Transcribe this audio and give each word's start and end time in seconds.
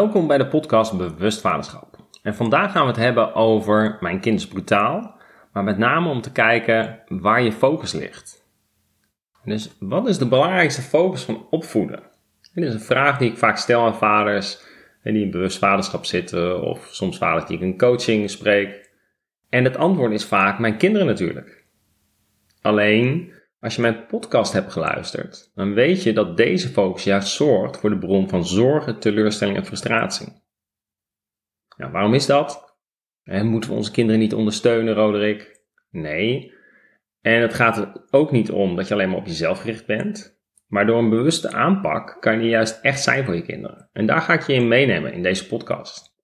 Welkom 0.00 0.26
bij 0.26 0.38
de 0.38 0.46
podcast 0.46 0.96
Bewust 0.96 1.40
Vaderschap. 1.40 1.96
En 2.22 2.34
vandaag 2.34 2.72
gaan 2.72 2.82
we 2.82 2.88
het 2.88 2.96
hebben 2.96 3.34
over 3.34 3.96
Mijn 4.00 4.20
kind 4.20 4.38
is 4.38 4.48
brutaal, 4.48 5.20
maar 5.52 5.64
met 5.64 5.78
name 5.78 6.08
om 6.08 6.20
te 6.20 6.32
kijken 6.32 7.00
waar 7.08 7.42
je 7.42 7.52
focus 7.52 7.92
ligt. 7.92 8.46
Dus 9.44 9.76
wat 9.78 10.08
is 10.08 10.18
de 10.18 10.28
belangrijkste 10.28 10.82
focus 10.82 11.22
van 11.22 11.46
opvoeden? 11.50 12.02
Dit 12.54 12.64
is 12.64 12.74
een 12.74 12.80
vraag 12.80 13.18
die 13.18 13.30
ik 13.30 13.38
vaak 13.38 13.56
stel 13.56 13.84
aan 13.84 13.94
vaders 13.94 14.64
die 15.02 15.24
in 15.24 15.30
bewust 15.30 15.58
vaderschap 15.58 16.04
zitten 16.04 16.62
of 16.62 16.88
soms 16.90 17.18
vaders 17.18 17.46
die 17.46 17.56
ik 17.56 17.62
in 17.62 17.78
coaching 17.78 18.30
spreek. 18.30 18.90
En 19.48 19.64
het 19.64 19.76
antwoord 19.76 20.12
is 20.12 20.24
vaak 20.24 20.58
mijn 20.58 20.76
kinderen 20.76 21.06
natuurlijk. 21.06 21.64
Alleen 22.62 23.32
als 23.60 23.74
je 23.74 23.80
mijn 23.80 24.06
podcast 24.06 24.52
hebt 24.52 24.72
geluisterd, 24.72 25.50
dan 25.54 25.74
weet 25.74 26.02
je 26.02 26.12
dat 26.12 26.36
deze 26.36 26.68
focus 26.68 27.04
juist 27.04 27.28
zorgt 27.28 27.76
voor 27.76 27.90
de 27.90 27.98
bron 27.98 28.28
van 28.28 28.46
zorgen, 28.46 29.00
teleurstelling 29.00 29.56
en 29.56 29.64
frustratie. 29.64 30.42
Nou, 31.76 31.92
waarom 31.92 32.14
is 32.14 32.26
dat? 32.26 32.78
En 33.22 33.46
moeten 33.46 33.70
we 33.70 33.76
onze 33.76 33.90
kinderen 33.90 34.20
niet 34.20 34.34
ondersteunen, 34.34 34.94
Roderick? 34.94 35.60
Nee. 35.90 36.52
En 37.20 37.40
het 37.40 37.54
gaat 37.54 37.76
er 37.76 38.06
ook 38.10 38.30
niet 38.30 38.50
om 38.50 38.76
dat 38.76 38.88
je 38.88 38.94
alleen 38.94 39.08
maar 39.08 39.18
op 39.18 39.26
jezelf 39.26 39.60
gericht 39.60 39.86
bent. 39.86 40.38
Maar 40.66 40.86
door 40.86 40.98
een 40.98 41.10
bewuste 41.10 41.52
aanpak 41.52 42.16
kan 42.20 42.42
je 42.42 42.48
juist 42.48 42.78
echt 42.82 43.02
zijn 43.02 43.24
voor 43.24 43.34
je 43.34 43.42
kinderen. 43.42 43.88
En 43.92 44.06
daar 44.06 44.20
ga 44.20 44.32
ik 44.32 44.42
je 44.42 44.52
in 44.52 44.68
meenemen 44.68 45.12
in 45.12 45.22
deze 45.22 45.46
podcast. 45.46 46.14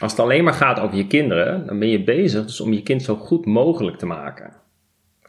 Als 0.00 0.10
het 0.10 0.20
alleen 0.20 0.44
maar 0.44 0.52
gaat 0.52 0.80
over 0.80 0.96
je 0.96 1.06
kinderen, 1.06 1.66
dan 1.66 1.78
ben 1.78 1.88
je 1.88 2.04
bezig 2.04 2.44
dus 2.44 2.60
om 2.60 2.72
je 2.72 2.82
kind 2.82 3.02
zo 3.02 3.16
goed 3.16 3.46
mogelijk 3.46 3.98
te 3.98 4.06
maken. 4.06 4.62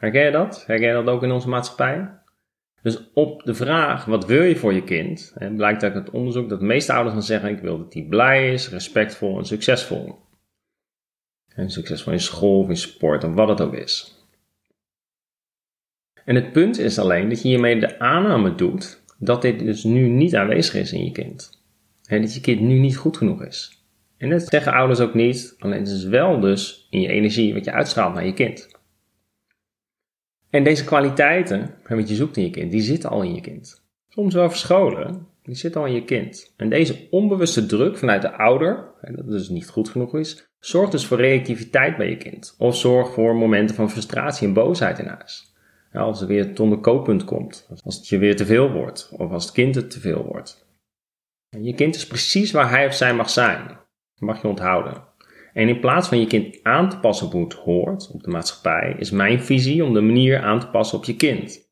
Herken 0.02 0.24
je 0.24 0.30
dat? 0.30 0.64
Herken 0.66 0.86
je 0.86 0.92
dat 0.92 1.14
ook 1.14 1.22
in 1.22 1.30
onze 1.30 1.48
maatschappij? 1.48 2.10
Dus 2.82 3.10
op 3.12 3.42
de 3.42 3.54
vraag, 3.54 4.04
wat 4.04 4.26
wil 4.26 4.42
je 4.42 4.56
voor 4.56 4.72
je 4.72 4.84
kind? 4.84 5.34
Blijkt 5.56 5.82
uit 5.82 5.94
het 5.94 6.10
onderzoek 6.10 6.48
dat 6.48 6.58
de 6.58 6.64
meeste 6.64 6.92
ouders 6.92 7.14
gaan 7.14 7.24
zeggen, 7.24 7.50
ik 7.50 7.58
wil 7.58 7.78
dat 7.78 7.94
hij 7.94 8.02
blij 8.02 8.52
is, 8.52 8.68
respectvol 8.68 9.38
en 9.38 9.44
succesvol. 9.44 10.18
En 11.48 11.70
succesvol 11.70 12.12
in 12.12 12.20
school 12.20 12.58
of 12.58 12.68
in 12.68 12.76
sport 12.76 13.24
of 13.24 13.34
wat 13.34 13.48
het 13.48 13.60
ook 13.60 13.74
is. 13.74 14.26
En 16.24 16.34
het 16.34 16.52
punt 16.52 16.78
is 16.78 16.98
alleen 16.98 17.28
dat 17.28 17.42
je 17.42 17.48
hiermee 17.48 17.80
de 17.80 17.98
aanname 17.98 18.54
doet 18.54 19.02
dat 19.18 19.42
dit 19.42 19.58
dus 19.58 19.84
nu 19.84 20.08
niet 20.08 20.36
aanwezig 20.36 20.74
is 20.74 20.92
in 20.92 21.04
je 21.04 21.12
kind. 21.12 21.62
En 22.04 22.20
dat 22.20 22.34
je 22.34 22.40
kind 22.40 22.60
nu 22.60 22.78
niet 22.78 22.96
goed 22.96 23.16
genoeg 23.16 23.44
is. 23.44 23.84
En 24.16 24.30
dat 24.30 24.46
zeggen 24.46 24.72
ouders 24.72 25.00
ook 25.00 25.14
niet, 25.14 25.54
alleen 25.58 25.78
het 25.78 25.88
is 25.88 26.04
wel 26.04 26.40
dus 26.40 26.86
in 26.90 27.00
je 27.00 27.08
energie 27.08 27.54
wat 27.54 27.64
je 27.64 27.72
uitstraalt 27.72 28.14
naar 28.14 28.26
je 28.26 28.34
kind. 28.34 28.80
En 30.52 30.64
deze 30.64 30.84
kwaliteiten, 30.84 31.74
wat 31.88 32.08
je 32.08 32.14
zoekt 32.14 32.36
in 32.36 32.42
je 32.42 32.50
kind, 32.50 32.70
die 32.70 32.80
zitten 32.80 33.10
al 33.10 33.22
in 33.22 33.34
je 33.34 33.40
kind. 33.40 33.82
Soms 34.08 34.34
wel 34.34 34.48
verscholen, 34.48 35.26
die 35.42 35.54
zitten 35.54 35.80
al 35.80 35.86
in 35.86 35.94
je 35.94 36.04
kind. 36.04 36.52
En 36.56 36.68
deze 36.68 37.06
onbewuste 37.10 37.66
druk 37.66 37.98
vanuit 37.98 38.22
de 38.22 38.32
ouder, 38.32 38.84
dat 39.00 39.28
dus 39.28 39.48
niet 39.48 39.68
goed 39.68 39.88
genoeg 39.88 40.16
is, 40.16 40.48
zorgt 40.58 40.92
dus 40.92 41.06
voor 41.06 41.16
reactiviteit 41.16 41.96
bij 41.96 42.08
je 42.08 42.16
kind. 42.16 42.54
Of 42.58 42.76
zorgt 42.76 43.12
voor 43.12 43.36
momenten 43.36 43.76
van 43.76 43.90
frustratie 43.90 44.46
en 44.46 44.52
boosheid 44.52 44.98
in 44.98 45.06
huis. 45.06 45.54
als 45.92 46.20
er 46.20 46.26
weer 46.26 46.54
tot 46.54 46.72
een 46.72 46.80
kooppunt 46.80 47.24
komt, 47.24 47.68
als 47.84 47.96
het 47.96 48.08
je 48.08 48.18
weer 48.18 48.36
te 48.36 48.46
veel 48.46 48.70
wordt, 48.70 49.10
of 49.16 49.30
als 49.30 49.44
het 49.44 49.52
kind 49.52 49.74
het 49.74 49.90
te 49.90 50.00
veel 50.00 50.24
wordt. 50.24 50.66
Je 51.48 51.74
kind 51.74 51.94
is 51.94 52.06
precies 52.06 52.50
waar 52.50 52.70
hij 52.70 52.86
of 52.86 52.94
zij 52.94 53.14
mag 53.14 53.30
zijn. 53.30 53.66
Dat 53.66 54.20
mag 54.20 54.42
je 54.42 54.48
onthouden. 54.48 55.04
En 55.52 55.68
in 55.68 55.80
plaats 55.80 56.08
van 56.08 56.20
je 56.20 56.26
kind 56.26 56.58
aan 56.62 56.88
te 56.88 56.98
passen 56.98 57.26
op 57.26 57.32
hoe 57.32 57.44
het 57.44 57.52
hoort, 57.52 58.10
op 58.12 58.22
de 58.22 58.30
maatschappij, 58.30 58.94
is 58.98 59.10
mijn 59.10 59.40
visie 59.40 59.84
om 59.84 59.94
de 59.94 60.00
manier 60.00 60.42
aan 60.42 60.60
te 60.60 60.68
passen 60.68 60.98
op 60.98 61.04
je 61.04 61.16
kind. 61.16 61.70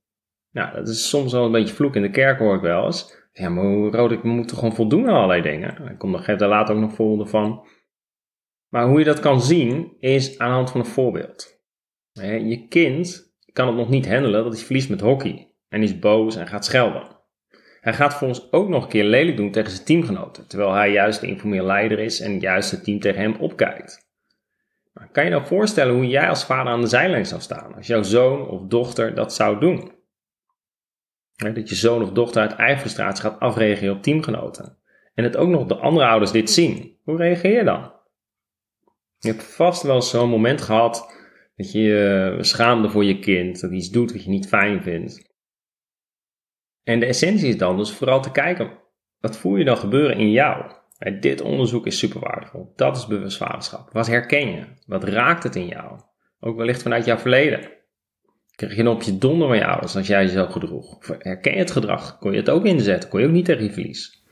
Nou, 0.51 0.75
dat 0.75 0.89
is 0.89 1.09
soms 1.09 1.33
wel 1.33 1.45
een 1.45 1.53
beetje 1.53 1.75
vloek 1.75 1.97
in 1.97 2.03
de 2.03 2.11
kerk, 2.11 2.39
hoor 2.39 2.55
ik 2.55 2.61
wel 2.61 2.85
eens. 2.85 3.19
Ja, 3.33 3.49
maar 3.49 3.65
rood 3.65 4.13
ik 4.13 4.23
moet 4.23 4.53
gewoon 4.53 4.75
voldoen 4.75 5.09
aan 5.09 5.15
allerlei 5.15 5.43
dingen. 5.43 5.91
Ik 5.91 5.99
kom 5.99 6.13
daar 6.13 6.49
later 6.49 6.75
ook 6.75 6.81
nog 6.81 6.95
voorbeelden 6.95 7.29
van. 7.29 7.67
Maar 8.69 8.87
hoe 8.87 8.99
je 8.99 9.05
dat 9.05 9.21
kan 9.21 9.41
zien, 9.41 9.97
is 9.99 10.39
aan 10.39 10.49
de 10.49 10.55
hand 10.55 10.71
van 10.71 10.81
een 10.81 10.87
voorbeeld. 10.87 11.61
Je 12.13 12.67
kind 12.69 13.35
kan 13.53 13.67
het 13.67 13.77
nog 13.77 13.89
niet 13.89 14.09
handelen 14.09 14.45
dat 14.45 14.53
hij 14.53 14.65
verliest 14.65 14.91
met 14.91 15.01
hockey. 15.01 15.55
En 15.69 15.83
is 15.83 15.99
boos 15.99 16.37
en 16.37 16.47
gaat 16.47 16.65
schelden. 16.65 17.20
Hij 17.81 17.95
gaat 17.95 18.15
volgens 18.15 18.53
ook 18.53 18.69
nog 18.69 18.83
een 18.83 18.89
keer 18.89 19.05
lelijk 19.05 19.37
doen 19.37 19.51
tegen 19.51 19.71
zijn 19.71 19.85
teamgenoten, 19.85 20.47
terwijl 20.47 20.73
hij 20.73 20.93
juist 20.93 21.21
de 21.21 21.27
informele 21.27 21.63
leider 21.63 21.99
is 21.99 22.21
en 22.21 22.41
juist 22.41 22.71
het 22.71 22.85
team 22.85 23.01
tegen 23.01 23.21
hem 23.21 23.35
opkijkt. 23.35 24.09
Maar 24.93 25.09
kan 25.13 25.25
je 25.25 25.31
nou 25.31 25.47
voorstellen 25.47 25.95
hoe 25.95 26.07
jij 26.07 26.29
als 26.29 26.45
vader 26.45 26.73
aan 26.73 26.81
de 26.81 26.87
zijlijn 26.87 27.27
zou 27.27 27.41
staan 27.41 27.75
als 27.75 27.87
jouw 27.87 28.03
zoon 28.03 28.49
of 28.49 28.63
dochter 28.63 29.15
dat 29.15 29.35
zou 29.35 29.61
doen? 29.61 29.93
Dat 31.37 31.69
je 31.69 31.75
zoon 31.75 32.03
of 32.03 32.11
dochter 32.11 32.43
uit 32.43 32.57
eigen 32.57 32.81
frustratie 32.81 33.23
gaat 33.23 33.41
afreageren 33.41 33.95
op 33.95 34.03
teamgenoten. 34.03 34.77
En 35.15 35.25
dat 35.25 35.37
ook 35.37 35.49
nog 35.49 35.67
de 35.67 35.77
andere 35.77 36.07
ouders 36.07 36.31
dit 36.31 36.51
zien. 36.51 36.99
Hoe 37.05 37.17
reageer 37.17 37.57
je 37.57 37.65
dan? 37.65 37.93
Je 39.19 39.29
hebt 39.29 39.43
vast 39.43 39.83
wel 39.83 40.03
zo'n 40.03 40.29
moment 40.29 40.61
gehad 40.61 41.15
dat 41.57 41.73
je 41.73 41.81
je 41.81 42.37
schaamde 42.41 42.91
voor 42.91 43.05
je 43.05 43.19
kind, 43.19 43.61
dat 43.61 43.71
hij 43.71 43.79
iets 43.79 43.91
doet 43.91 44.13
wat 44.13 44.25
je 44.25 44.31
niet 44.31 44.49
fijn 44.49 44.83
vindt. 44.83 45.30
En 46.91 47.01
de 47.01 47.07
essentie 47.07 47.49
is 47.49 47.57
dan 47.57 47.77
dus 47.77 47.93
vooral 47.93 48.23
te 48.23 48.33
kijken, 48.33 48.71
wat 49.19 49.37
voel 49.37 49.57
je 49.57 49.65
dan 49.65 49.77
gebeuren 49.77 50.17
in 50.17 50.31
jou? 50.31 50.79
dit 51.21 51.41
onderzoek 51.41 51.87
is 51.87 51.99
super 51.99 52.21
waardevol. 52.21 52.73
Dat 52.77 52.97
is 52.97 53.07
bewustvaderschap. 53.07 53.93
Wat 53.93 54.07
herken 54.07 54.51
je? 54.51 54.65
Wat 54.87 55.05
raakt 55.05 55.43
het 55.43 55.57
in 55.57 55.67
jou? 55.67 56.01
Ook 56.41 56.57
wellicht 56.57 56.83
vanuit 56.83 57.05
jouw 57.05 57.17
verleden. 57.19 57.71
Kreeg 58.55 58.75
je 58.75 58.81
een 58.81 58.89
op 58.89 59.03
je 59.03 59.19
donder 59.19 59.49
van 59.49 59.57
je 59.57 59.67
ouders 59.67 59.97
als 59.97 60.07
jij 60.07 60.25
jezelf 60.25 60.53
gedroeg? 60.53 60.97
Of 60.97 61.07
herken 61.19 61.53
je 61.53 61.59
het 61.59 61.71
gedrag? 61.71 62.19
Kon 62.19 62.31
je 62.31 62.37
het 62.37 62.51
ook 62.51 62.65
inzetten? 62.65 63.11
Kon 63.11 63.21
je 63.21 63.27
ook 63.27 63.33
niet 63.33 63.45
tegen 63.45 63.65
je 63.65 63.73
verlies? 63.73 64.25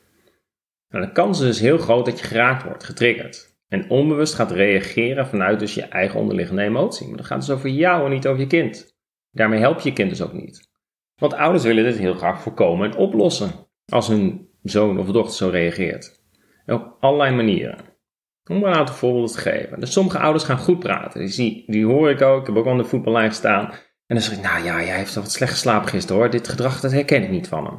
Nou, 0.88 1.06
de 1.06 1.12
kans 1.12 1.40
is 1.40 1.46
dus 1.46 1.60
heel 1.60 1.78
groot 1.78 2.04
dat 2.04 2.18
je 2.18 2.26
geraakt 2.26 2.62
wordt, 2.62 2.84
getriggerd. 2.84 3.56
En 3.68 3.90
onbewust 3.90 4.34
gaat 4.34 4.50
reageren 4.50 5.26
vanuit 5.26 5.58
dus 5.58 5.74
je 5.74 5.82
eigen 5.82 6.20
onderliggende 6.20 6.62
emotie. 6.62 7.08
Maar 7.08 7.16
dat 7.16 7.26
gaat 7.26 7.40
dus 7.40 7.50
over 7.50 7.68
jou 7.68 8.04
en 8.04 8.10
niet 8.10 8.26
over 8.26 8.40
je 8.40 8.46
kind. 8.46 8.96
Daarmee 9.30 9.60
help 9.60 9.80
je 9.80 9.88
je 9.88 9.94
kind 9.94 10.10
dus 10.10 10.22
ook 10.22 10.32
niet. 10.32 10.67
Want 11.18 11.34
ouders 11.34 11.64
willen 11.64 11.84
dit 11.84 11.98
heel 11.98 12.14
graag 12.14 12.42
voorkomen 12.42 12.90
en 12.90 12.96
oplossen 12.96 13.50
als 13.88 14.08
hun 14.08 14.48
zoon 14.62 14.98
of 14.98 15.06
dochter 15.06 15.36
zo 15.36 15.48
reageert. 15.48 16.20
En 16.66 16.74
op 16.74 16.96
allerlei 17.00 17.34
manieren. 17.34 17.78
Om 18.50 18.64
een 18.64 18.74
aantal 18.74 18.94
voorbeelden 18.94 19.30
te 19.30 19.38
geven. 19.38 19.80
Dus 19.80 19.92
sommige 19.92 20.18
ouders 20.18 20.44
gaan 20.44 20.58
goed 20.58 20.78
praten. 20.78 21.26
Die, 21.26 21.64
die 21.66 21.86
hoor 21.86 22.10
ik 22.10 22.22
ook. 22.22 22.40
Ik 22.40 22.46
heb 22.46 22.56
ook 22.56 22.66
aan 22.66 22.76
de 22.76 22.84
voetballijn 22.84 23.28
gestaan. 23.28 23.70
En 24.06 24.14
dan 24.16 24.20
zeg 24.20 24.36
ik, 24.36 24.42
nou 24.42 24.64
ja, 24.64 24.82
jij 24.82 24.96
heeft 24.96 25.16
al 25.16 25.22
wat 25.22 25.32
slecht 25.32 25.52
geslapen 25.52 25.88
gisteren 25.88 26.16
hoor. 26.16 26.30
Dit 26.30 26.48
gedrag, 26.48 26.80
dat 26.80 26.92
herken 26.92 27.22
ik 27.22 27.30
niet 27.30 27.48
van 27.48 27.64
hem. 27.64 27.78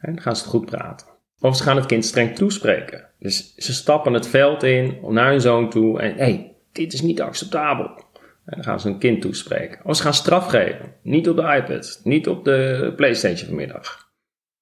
Dan 0.00 0.20
gaan 0.20 0.36
ze 0.36 0.42
het 0.42 0.50
goed 0.50 0.66
praten. 0.66 1.06
Of 1.40 1.56
ze 1.56 1.62
gaan 1.62 1.76
het 1.76 1.86
kind 1.86 2.04
streng 2.04 2.34
toespreken. 2.34 3.10
Dus 3.18 3.54
ze 3.54 3.74
stappen 3.74 4.12
het 4.12 4.28
veld 4.28 4.62
in 4.62 4.98
naar 5.08 5.30
hun 5.30 5.40
zoon 5.40 5.70
toe. 5.70 6.00
En 6.00 6.10
hé, 6.10 6.16
hey, 6.16 6.56
dit 6.72 6.92
is 6.92 7.02
niet 7.02 7.20
acceptabel. 7.20 8.04
En 8.46 8.54
dan 8.54 8.64
gaan 8.64 8.80
ze 8.80 8.88
een 8.88 8.98
kind 8.98 9.20
toespreken. 9.20 9.84
Of 9.84 9.96
ze 9.96 10.02
gaan 10.02 10.14
straf 10.14 10.46
geven. 10.46 10.94
Niet 11.02 11.28
op 11.28 11.36
de 11.36 11.42
iPad. 11.42 12.00
Niet 12.04 12.28
op 12.28 12.44
de 12.44 12.92
PlayStation 12.96 13.46
vanmiddag. 13.48 14.10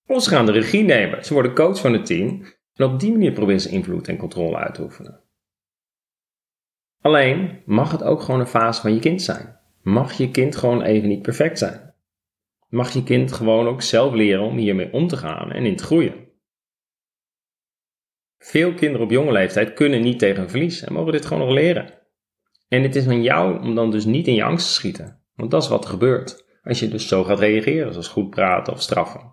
Of 0.06 0.22
ze 0.22 0.28
gaan 0.30 0.46
de 0.46 0.52
regie 0.52 0.84
nemen. 0.84 1.24
Ze 1.24 1.32
worden 1.32 1.54
coach 1.54 1.80
van 1.80 1.92
het 1.92 2.06
team. 2.06 2.44
En 2.74 2.84
op 2.84 3.00
die 3.00 3.12
manier 3.12 3.32
proberen 3.32 3.60
ze 3.60 3.68
invloed 3.68 4.08
en 4.08 4.16
controle 4.16 4.56
uit 4.56 4.74
te 4.74 4.82
oefenen. 4.82 5.20
Alleen 7.00 7.62
mag 7.64 7.90
het 7.90 8.02
ook 8.02 8.20
gewoon 8.20 8.40
een 8.40 8.46
fase 8.46 8.80
van 8.80 8.94
je 8.94 9.00
kind 9.00 9.22
zijn. 9.22 9.60
Mag 9.82 10.12
je 10.12 10.30
kind 10.30 10.56
gewoon 10.56 10.82
even 10.82 11.08
niet 11.08 11.22
perfect 11.22 11.58
zijn. 11.58 11.94
Mag 12.68 12.92
je 12.92 13.02
kind 13.02 13.32
gewoon 13.32 13.66
ook 13.66 13.82
zelf 13.82 14.14
leren 14.14 14.44
om 14.44 14.56
hiermee 14.56 14.92
om 14.92 15.08
te 15.08 15.16
gaan 15.16 15.52
en 15.52 15.66
in 15.66 15.76
te 15.76 15.84
groeien. 15.84 16.28
Veel 18.38 18.74
kinderen 18.74 19.06
op 19.06 19.10
jonge 19.10 19.32
leeftijd 19.32 19.72
kunnen 19.72 20.02
niet 20.02 20.18
tegen 20.18 20.42
een 20.42 20.50
verlies 20.50 20.82
en 20.82 20.92
mogen 20.92 21.12
dit 21.12 21.26
gewoon 21.26 21.46
nog 21.46 21.54
leren. 21.54 22.03
En 22.74 22.82
het 22.82 22.96
is 22.96 23.08
aan 23.08 23.22
jou 23.22 23.60
om 23.60 23.74
dan 23.74 23.90
dus 23.90 24.04
niet 24.04 24.26
in 24.26 24.34
je 24.34 24.44
angst 24.44 24.66
te 24.66 24.72
schieten. 24.72 25.20
Want 25.34 25.50
dat 25.50 25.62
is 25.62 25.68
wat 25.68 25.84
er 25.84 25.90
gebeurt. 25.90 26.44
Als 26.62 26.80
je 26.80 26.88
dus 26.88 27.08
zo 27.08 27.24
gaat 27.24 27.38
reageren, 27.38 27.92
zoals 27.92 28.08
goed 28.08 28.30
praten 28.30 28.72
of 28.72 28.80
straffen. 28.80 29.32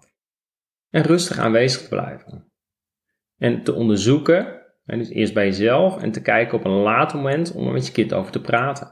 En 0.89 1.03
rustig 1.03 1.37
aanwezig 1.37 1.81
te 1.81 1.87
blijven. 1.87 2.51
En 3.37 3.63
te 3.63 3.73
onderzoeken, 3.73 4.61
en 4.85 4.97
dus 4.97 5.09
eerst 5.09 5.33
bij 5.33 5.45
jezelf, 5.45 6.01
en 6.01 6.11
te 6.11 6.21
kijken 6.21 6.57
op 6.57 6.65
een 6.65 6.71
later 6.71 7.17
moment 7.17 7.53
om 7.53 7.67
er 7.67 7.73
met 7.73 7.85
je 7.85 7.91
kind 7.91 8.13
over 8.13 8.31
te 8.31 8.41
praten. 8.41 8.91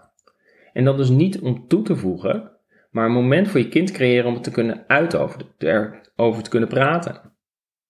En 0.74 0.84
dat 0.84 0.98
dus 0.98 1.10
niet 1.10 1.40
om 1.40 1.68
toe 1.68 1.82
te 1.82 1.96
voegen, 1.96 2.52
maar 2.92 3.06
een 3.06 3.12
moment 3.12 3.48
voor 3.48 3.60
je 3.60 3.68
kind 3.68 3.92
creëren 3.92 4.28
om 4.28 4.34
het 4.34 4.44
te 4.44 4.52
kunnen 4.52 4.84
uiten, 4.88 5.20
over, 5.20 5.42
erover 5.58 6.44
te 6.44 6.50
kunnen 6.50 6.70
praten. 6.70 7.34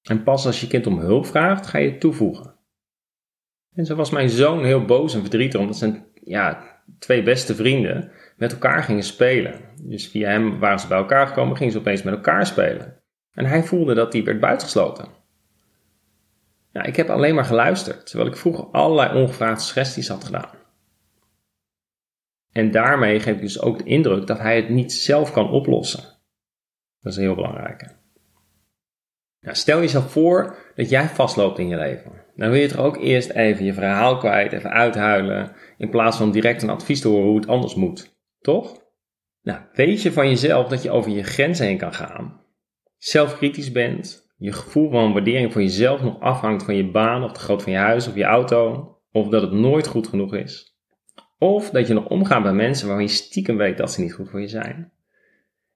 En 0.01 0.23
pas 0.23 0.45
als 0.45 0.61
je 0.61 0.67
kind 0.67 0.88
om 0.88 1.00
hulp 1.00 1.25
vraagt, 1.25 1.67
ga 1.67 1.77
je 1.77 1.89
het 1.89 2.00
toevoegen. 2.00 2.57
En 3.73 3.85
zo 3.85 3.95
was 3.95 4.09
mijn 4.09 4.29
zoon 4.29 4.63
heel 4.63 4.85
boos 4.85 5.13
en 5.13 5.21
verdrietig, 5.21 5.59
omdat 5.59 5.77
zijn 5.77 6.08
ja, 6.29 6.63
twee 6.99 7.23
beste 7.23 7.55
vrienden 7.55 8.11
met 8.37 8.51
elkaar 8.51 8.83
gingen 8.83 9.03
spelen. 9.03 9.61
Dus 9.81 10.07
via 10.07 10.29
hem 10.29 10.59
waren 10.59 10.79
ze 10.79 10.87
bij 10.87 10.97
elkaar 10.97 11.27
gekomen, 11.27 11.57
gingen 11.57 11.73
ze 11.73 11.79
opeens 11.79 12.03
met 12.03 12.13
elkaar 12.13 12.45
spelen. 12.45 13.01
En 13.33 13.45
hij 13.45 13.63
voelde 13.63 13.93
dat 13.93 14.13
hij 14.13 14.23
werd 14.23 14.39
buitengesloten. 14.39 15.07
Ja, 16.71 16.83
ik 16.83 16.95
heb 16.95 17.09
alleen 17.09 17.35
maar 17.35 17.45
geluisterd, 17.45 18.05
terwijl 18.05 18.29
ik 18.29 18.37
vroeger 18.37 18.65
allerlei 18.65 19.21
ongevraagde 19.21 19.63
suggesties 19.63 20.07
had 20.07 20.23
gedaan. 20.23 20.57
En 22.51 22.71
daarmee 22.71 23.19
geef 23.19 23.35
ik 23.35 23.41
dus 23.41 23.61
ook 23.61 23.77
de 23.77 23.83
indruk 23.83 24.27
dat 24.27 24.39
hij 24.39 24.55
het 24.55 24.69
niet 24.69 24.93
zelf 24.93 25.31
kan 25.31 25.49
oplossen. 25.49 26.03
Dat 27.01 27.11
is 27.11 27.17
heel 27.17 27.35
belangrijk. 27.35 27.95
Nou, 29.39 29.55
stel 29.55 29.79
jezelf 29.79 30.11
voor 30.11 30.57
dat 30.75 30.89
jij 30.89 31.07
vastloopt 31.07 31.59
in 31.59 31.67
je 31.67 31.77
leven. 31.77 32.11
Dan 32.39 32.50
wil 32.50 32.59
je 32.59 32.68
toch 32.68 32.86
ook 32.86 32.97
eerst 32.97 33.30
even 33.30 33.65
je 33.65 33.74
verhaal 33.74 34.18
kwijt, 34.18 34.51
even 34.51 34.71
uithuilen, 34.71 35.51
in 35.77 35.89
plaats 35.89 36.18
van 36.18 36.31
direct 36.31 36.62
een 36.62 36.69
advies 36.69 37.01
te 37.01 37.07
horen 37.07 37.27
hoe 37.27 37.39
het 37.39 37.47
anders 37.47 37.75
moet. 37.75 38.18
Toch? 38.41 38.81
Nou, 39.41 39.59
weet 39.74 40.01
je 40.01 40.12
van 40.12 40.27
jezelf 40.27 40.68
dat 40.68 40.83
je 40.83 40.91
over 40.91 41.12
je 41.12 41.24
grenzen 41.24 41.65
heen 41.65 41.77
kan 41.77 41.94
gaan, 41.94 42.41
zelfkritisch 42.97 43.71
bent, 43.71 44.33
je 44.38 44.51
gevoel 44.51 44.89
van 44.89 45.13
waardering 45.13 45.51
voor 45.51 45.62
jezelf 45.62 46.01
nog 46.01 46.19
afhangt 46.19 46.63
van 46.63 46.75
je 46.75 46.91
baan 46.91 47.24
of 47.24 47.31
de 47.31 47.39
grootte 47.39 47.63
van 47.63 47.74
je 47.74 47.80
huis 47.80 48.07
of 48.07 48.15
je 48.15 48.24
auto, 48.24 48.95
of 49.12 49.27
dat 49.27 49.42
het 49.42 49.51
nooit 49.51 49.88
goed 49.88 50.07
genoeg 50.07 50.35
is. 50.35 50.77
Of 51.38 51.69
dat 51.69 51.88
je 51.88 51.94
nog 51.94 52.07
omgaat 52.07 52.44
bij 52.44 52.53
mensen 52.53 52.88
waarvan 52.88 53.06
je 53.06 53.12
stiekem 53.12 53.57
weet 53.57 53.77
dat 53.77 53.92
ze 53.92 54.01
niet 54.01 54.13
goed 54.13 54.30
voor 54.30 54.42
je 54.42 54.47
zijn. 54.47 54.92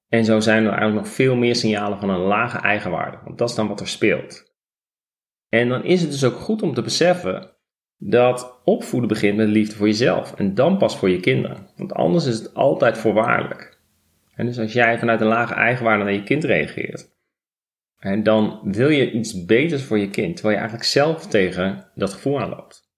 En 0.07 0.25
zo 0.25 0.39
zijn 0.39 0.63
er 0.63 0.69
eigenlijk 0.69 1.06
nog 1.06 1.13
veel 1.16 1.36
meer 1.36 1.56
signalen 1.56 2.00
van 2.00 2.09
een 2.09 2.19
lage 2.19 2.57
eigenwaarde, 2.57 3.18
want 3.24 3.38
dat 3.38 3.50
is 3.50 3.56
dan 3.56 3.68
wat 3.68 3.80
er 3.80 3.88
speelt. 3.88 4.52
En 5.53 5.69
dan 5.69 5.83
is 5.83 6.01
het 6.01 6.11
dus 6.11 6.23
ook 6.23 6.35
goed 6.35 6.61
om 6.61 6.73
te 6.73 6.81
beseffen 6.81 7.50
dat 7.97 8.61
opvoeden 8.63 9.09
begint 9.09 9.38
met 9.38 9.47
liefde 9.47 9.75
voor 9.75 9.88
jezelf 9.88 10.33
en 10.33 10.53
dan 10.53 10.77
pas 10.77 10.97
voor 10.97 11.09
je 11.09 11.19
kinderen. 11.19 11.67
Want 11.77 11.94
anders 11.94 12.25
is 12.25 12.38
het 12.38 12.53
altijd 12.53 12.97
voorwaardelijk. 12.97 13.79
En 14.35 14.45
dus 14.45 14.59
als 14.59 14.73
jij 14.73 15.00
vanuit 15.00 15.21
een 15.21 15.27
lage 15.27 15.53
eigenwaarde 15.53 16.03
naar 16.03 16.13
je 16.13 16.23
kind 16.23 16.44
reageert, 16.44 17.09
en 18.00 18.23
dan 18.23 18.59
wil 18.63 18.89
je 18.89 19.11
iets 19.11 19.45
beters 19.45 19.83
voor 19.83 19.97
je 20.00 20.09
kind, 20.09 20.33
terwijl 20.33 20.55
je 20.55 20.61
eigenlijk 20.61 20.89
zelf 20.91 21.27
tegen 21.27 21.91
dat 21.95 22.13
gevoel 22.13 22.39
aanloopt. 22.39 22.91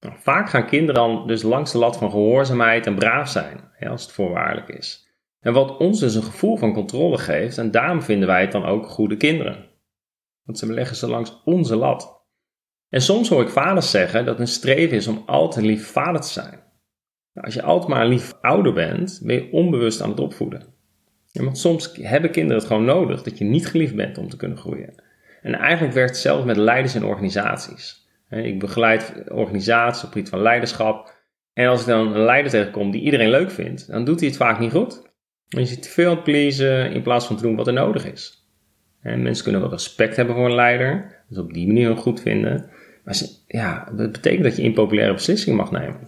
Nou, 0.00 0.14
vaak 0.18 0.48
gaan 0.48 0.66
kinderen 0.66 0.94
dan 0.94 1.26
dus 1.26 1.42
langs 1.42 1.72
de 1.72 1.78
lat 1.78 1.96
van 1.96 2.10
gehoorzaamheid 2.10 2.86
en 2.86 2.94
braaf 2.94 3.28
zijn, 3.28 3.60
als 3.80 4.02
het 4.02 4.12
voorwaardelijk 4.12 4.68
is. 4.68 5.08
En 5.40 5.52
wat 5.52 5.76
ons 5.76 6.00
dus 6.00 6.14
een 6.14 6.22
gevoel 6.22 6.56
van 6.56 6.72
controle 6.72 7.18
geeft, 7.18 7.58
en 7.58 7.70
daarom 7.70 8.02
vinden 8.02 8.28
wij 8.28 8.40
het 8.40 8.52
dan 8.52 8.64
ook 8.64 8.86
goede 8.86 9.16
kinderen. 9.16 9.70
Want 10.44 10.58
ze 10.58 10.72
leggen 10.72 10.96
ze 10.96 11.08
langs 11.08 11.42
onze 11.44 11.76
lat. 11.76 12.20
En 12.88 13.00
soms 13.00 13.28
hoor 13.28 13.42
ik 13.42 13.48
vaders 13.48 13.90
zeggen 13.90 14.24
dat 14.24 14.40
een 14.40 14.48
streven 14.48 14.96
is 14.96 15.06
om 15.06 15.22
altijd 15.26 15.66
lief 15.66 15.86
vader 15.86 16.20
te 16.20 16.28
zijn. 16.28 16.62
Nou, 17.32 17.46
als 17.46 17.54
je 17.54 17.62
altijd 17.62 17.90
maar 17.90 18.06
lief 18.06 18.34
ouder 18.40 18.72
bent, 18.72 19.20
ben 19.22 19.34
je 19.34 19.52
onbewust 19.52 20.02
aan 20.02 20.10
het 20.10 20.20
opvoeden. 20.20 20.66
Want 21.32 21.58
soms 21.58 21.96
hebben 22.00 22.30
kinderen 22.30 22.58
het 22.58 22.66
gewoon 22.66 22.84
nodig 22.84 23.22
dat 23.22 23.38
je 23.38 23.44
niet 23.44 23.66
geliefd 23.66 23.94
bent 23.94 24.18
om 24.18 24.28
te 24.28 24.36
kunnen 24.36 24.58
groeien. 24.58 25.02
En 25.42 25.54
eigenlijk 25.54 25.94
werkt 25.94 26.10
het 26.10 26.20
zelfs 26.20 26.44
met 26.44 26.56
leiders 26.56 26.94
in 26.94 27.04
organisaties. 27.04 28.08
Ik 28.30 28.58
begeleid 28.58 29.14
organisaties 29.28 30.02
op 30.02 30.08
het 30.08 30.12
gebied 30.12 30.28
van 30.28 30.42
leiderschap. 30.42 31.20
En 31.52 31.68
als 31.68 31.80
ik 31.80 31.86
dan 31.86 32.14
een 32.14 32.24
leider 32.24 32.50
tegenkom 32.50 32.90
die 32.90 33.02
iedereen 33.02 33.30
leuk 33.30 33.50
vindt, 33.50 33.90
dan 33.90 34.04
doet 34.04 34.20
hij 34.20 34.28
het 34.28 34.38
vaak 34.38 34.58
niet 34.58 34.72
goed. 34.72 35.02
Je 35.48 35.64
ziet 35.64 35.82
te 35.82 35.88
veel 35.88 36.08
aan 36.08 36.14
het 36.14 36.24
pleasen 36.24 36.92
in 36.92 37.02
plaats 37.02 37.26
van 37.26 37.36
te 37.36 37.42
doen 37.42 37.56
wat 37.56 37.66
er 37.66 37.72
nodig 37.72 38.12
is. 38.12 38.41
En 39.02 39.22
mensen 39.22 39.44
kunnen 39.44 39.60
wel 39.60 39.70
respect 39.70 40.16
hebben 40.16 40.34
voor 40.34 40.44
een 40.44 40.54
leider, 40.54 41.22
dus 41.28 41.38
op 41.38 41.52
die 41.52 41.66
manier 41.66 41.96
goed 41.96 42.20
vinden. 42.20 42.70
Maar 43.04 43.16
ja, 43.46 43.92
dat 43.96 44.12
betekent 44.12 44.42
dat 44.42 44.56
je 44.56 44.62
impopulaire 44.62 45.14
beslissingen 45.14 45.56
mag 45.58 45.70
nemen. 45.70 46.00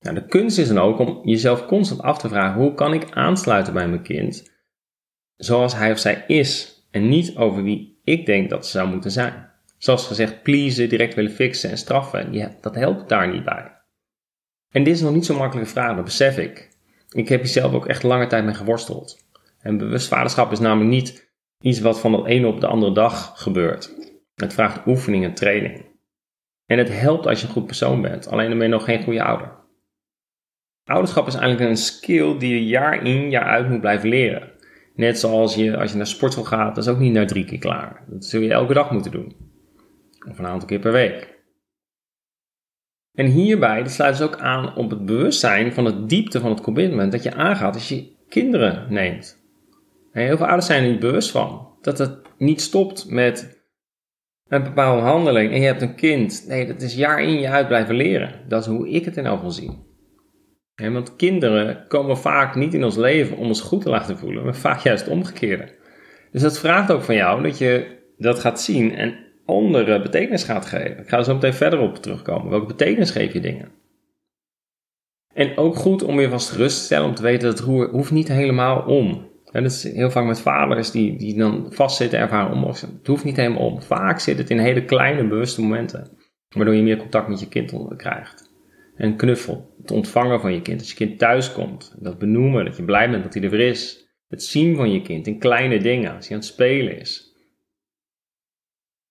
Nou, 0.00 0.14
de 0.14 0.26
kunst 0.26 0.58
is 0.58 0.68
dan 0.68 0.78
ook 0.78 0.98
om 0.98 1.20
jezelf 1.24 1.66
constant 1.66 2.00
af 2.00 2.18
te 2.18 2.28
vragen: 2.28 2.60
hoe 2.60 2.74
kan 2.74 2.94
ik 2.94 3.10
aansluiten 3.10 3.72
bij 3.72 3.88
mijn 3.88 4.02
kind 4.02 4.50
zoals 5.36 5.74
hij 5.74 5.92
of 5.92 5.98
zij 5.98 6.24
is 6.26 6.80
en 6.90 7.08
niet 7.08 7.36
over 7.36 7.62
wie 7.62 8.00
ik 8.04 8.26
denk 8.26 8.50
dat 8.50 8.66
ze 8.66 8.70
zou 8.70 8.88
moeten 8.88 9.10
zijn? 9.10 9.50
Zoals 9.78 10.06
gezegd, 10.06 10.42
pleasen, 10.42 10.88
direct 10.88 11.14
willen 11.14 11.30
fixen 11.30 11.70
en 11.70 11.78
straffen, 11.78 12.32
ja, 12.32 12.56
dat 12.60 12.74
helpt 12.74 13.08
daar 13.08 13.32
niet 13.32 13.44
bij. 13.44 13.72
En 14.70 14.84
dit 14.84 14.94
is 14.94 15.00
nog 15.00 15.12
niet 15.12 15.26
zo'n 15.26 15.36
makkelijke 15.36 15.70
vraag, 15.70 15.96
dat 15.96 16.04
besef 16.04 16.38
ik. 16.38 16.70
Ik 17.10 17.28
heb 17.28 17.40
hier 17.40 17.48
zelf 17.48 17.72
ook 17.72 17.86
echt 17.86 18.02
lange 18.02 18.26
tijd 18.26 18.44
mee 18.44 18.54
geworsteld. 18.54 19.24
En 19.62 19.78
bewust 19.78 20.08
vaderschap 20.08 20.52
is 20.52 20.58
namelijk 20.58 20.90
niet 20.90 21.32
iets 21.60 21.80
wat 21.80 22.00
van 22.00 22.12
de 22.12 22.28
ene 22.28 22.46
op 22.46 22.60
de 22.60 22.66
andere 22.66 22.92
dag 22.92 23.32
gebeurt. 23.42 23.94
Het 24.34 24.52
vraagt 24.52 24.86
oefening 24.86 25.24
en 25.24 25.34
training. 25.34 25.90
En 26.66 26.78
het 26.78 26.88
helpt 26.98 27.26
als 27.26 27.40
je 27.40 27.46
een 27.46 27.52
goed 27.52 27.66
persoon 27.66 28.02
bent, 28.02 28.28
alleen 28.28 28.48
dan 28.48 28.58
ben 28.58 28.66
je 28.66 28.72
nog 28.72 28.84
geen 28.84 29.02
goede 29.02 29.22
ouder. 29.22 29.60
Ouderschap 30.84 31.26
is 31.26 31.34
eigenlijk 31.34 31.70
een 31.70 31.76
skill 31.76 32.38
die 32.38 32.54
je 32.54 32.66
jaar 32.66 33.06
in, 33.06 33.30
jaar 33.30 33.44
uit 33.44 33.68
moet 33.68 33.80
blijven 33.80 34.08
leren. 34.08 34.52
Net 34.94 35.18
zoals 35.18 35.54
je 35.54 35.76
als 35.76 35.90
je 35.90 35.96
naar 35.96 36.06
sportschool 36.06 36.44
gaat, 36.44 36.74
dat 36.74 36.84
is 36.84 36.90
ook 36.90 36.98
niet 36.98 37.12
na 37.12 37.24
drie 37.24 37.44
keer 37.44 37.58
klaar. 37.58 38.04
Dat 38.08 38.24
zul 38.24 38.40
je 38.40 38.52
elke 38.52 38.74
dag 38.74 38.90
moeten 38.90 39.10
doen. 39.10 39.36
Of 40.28 40.38
een 40.38 40.46
aantal 40.46 40.68
keer 40.68 40.78
per 40.78 40.92
week. 40.92 41.40
En 43.12 43.26
hierbij 43.26 43.88
sluit 43.88 44.18
dus 44.18 44.26
ook 44.26 44.38
aan 44.38 44.76
op 44.76 44.90
het 44.90 45.04
bewustzijn 45.04 45.72
van 45.72 45.84
de 45.84 46.06
diepte 46.06 46.40
van 46.40 46.50
het 46.50 46.60
commitment 46.60 47.12
dat 47.12 47.22
je 47.22 47.34
aangaat 47.34 47.74
als 47.74 47.88
je 47.88 48.16
kinderen 48.28 48.92
neemt. 48.92 49.41
Heel 50.12 50.36
veel 50.36 50.46
ouders 50.46 50.66
zijn 50.66 50.84
er 50.84 50.90
niet 50.90 51.00
bewust 51.00 51.30
van. 51.30 51.76
Dat 51.80 51.98
het 51.98 52.20
niet 52.38 52.60
stopt 52.60 53.10
met 53.10 53.62
een 54.48 54.62
bepaalde 54.62 55.02
handeling 55.02 55.52
en 55.52 55.60
je 55.60 55.66
hebt 55.66 55.82
een 55.82 55.94
kind. 55.94 56.44
Nee, 56.48 56.66
dat 56.66 56.82
is 56.82 56.94
jaar 56.94 57.22
in, 57.22 57.40
jaar 57.40 57.52
uit 57.52 57.68
blijven 57.68 57.94
leren. 57.94 58.40
Dat 58.48 58.60
is 58.60 58.66
hoe 58.66 58.88
ik 58.88 59.04
het 59.04 59.16
in 59.16 59.26
elk 59.26 59.36
geval 59.36 59.50
zie. 59.50 59.90
want 60.74 61.16
kinderen 61.16 61.84
komen 61.88 62.18
vaak 62.18 62.54
niet 62.54 62.74
in 62.74 62.84
ons 62.84 62.96
leven 62.96 63.36
om 63.36 63.46
ons 63.46 63.60
goed 63.60 63.82
te 63.82 63.90
laten 63.90 64.18
voelen, 64.18 64.44
maar 64.44 64.54
vaak 64.54 64.80
juist 64.80 65.04
het 65.04 65.12
omgekeerde. 65.12 65.80
Dus 66.32 66.42
dat 66.42 66.58
vraagt 66.58 66.92
ook 66.92 67.02
van 67.02 67.14
jou 67.14 67.42
dat 67.42 67.58
je 67.58 68.00
dat 68.16 68.38
gaat 68.38 68.60
zien 68.60 68.94
en 68.94 69.16
andere 69.46 70.02
betekenis 70.02 70.44
gaat 70.44 70.66
geven. 70.66 70.98
Ik 70.98 71.08
ga 71.08 71.22
zo 71.22 71.34
meteen 71.34 71.54
verder 71.54 71.78
op 71.78 71.96
terugkomen. 71.96 72.50
Welke 72.50 72.66
betekenis 72.66 73.10
geef 73.10 73.32
je 73.32 73.40
dingen? 73.40 73.72
En 75.34 75.56
ook 75.56 75.76
goed 75.76 76.02
om 76.02 76.20
je 76.20 76.28
vast 76.28 76.50
gerust 76.50 76.78
te 76.78 76.84
stellen 76.84 77.08
om 77.08 77.14
te 77.14 77.22
weten 77.22 77.48
dat 77.48 77.58
het 77.58 77.66
roer 77.66 77.90
hoeft 77.90 78.10
niet 78.10 78.28
helemaal 78.28 78.82
om. 78.82 79.30
En 79.52 79.62
dat 79.62 79.72
is 79.72 79.82
heel 79.82 80.10
vaak 80.10 80.24
met 80.24 80.40
vaders 80.40 80.90
die, 80.90 81.16
die 81.16 81.36
dan 81.36 81.66
vastzitten 81.70 82.18
ervaren 82.18 82.52
om. 82.52 82.64
Het 82.64 83.06
hoeft 83.06 83.24
niet 83.24 83.36
helemaal 83.36 83.66
om. 83.66 83.82
Vaak 83.82 84.20
zit 84.20 84.38
het 84.38 84.50
in 84.50 84.58
hele 84.58 84.84
kleine 84.84 85.28
bewuste 85.28 85.62
momenten. 85.62 86.10
Waardoor 86.48 86.74
je 86.74 86.82
meer 86.82 86.96
contact 86.96 87.28
met 87.28 87.40
je 87.40 87.48
kind 87.48 87.96
krijgt. 87.96 88.50
En 88.96 89.16
knuffel. 89.16 89.74
Het 89.80 89.90
ontvangen 89.90 90.40
van 90.40 90.52
je 90.52 90.62
kind. 90.62 90.80
Als 90.80 90.88
je 90.88 90.96
kind 90.96 91.18
thuis 91.18 91.52
komt. 91.52 91.96
Dat 92.00 92.18
benoemen. 92.18 92.64
Dat 92.64 92.76
je 92.76 92.84
blij 92.84 93.10
bent 93.10 93.22
dat 93.22 93.34
hij 93.34 93.42
er 93.42 93.50
weer 93.50 93.68
is. 93.68 94.10
Het 94.28 94.42
zien 94.42 94.76
van 94.76 94.92
je 94.92 95.02
kind 95.02 95.26
in 95.26 95.38
kleine 95.38 95.78
dingen. 95.78 96.14
Als 96.14 96.28
hij 96.28 96.36
aan 96.36 96.42
het 96.42 96.52
spelen 96.52 96.98
is. 96.98 97.30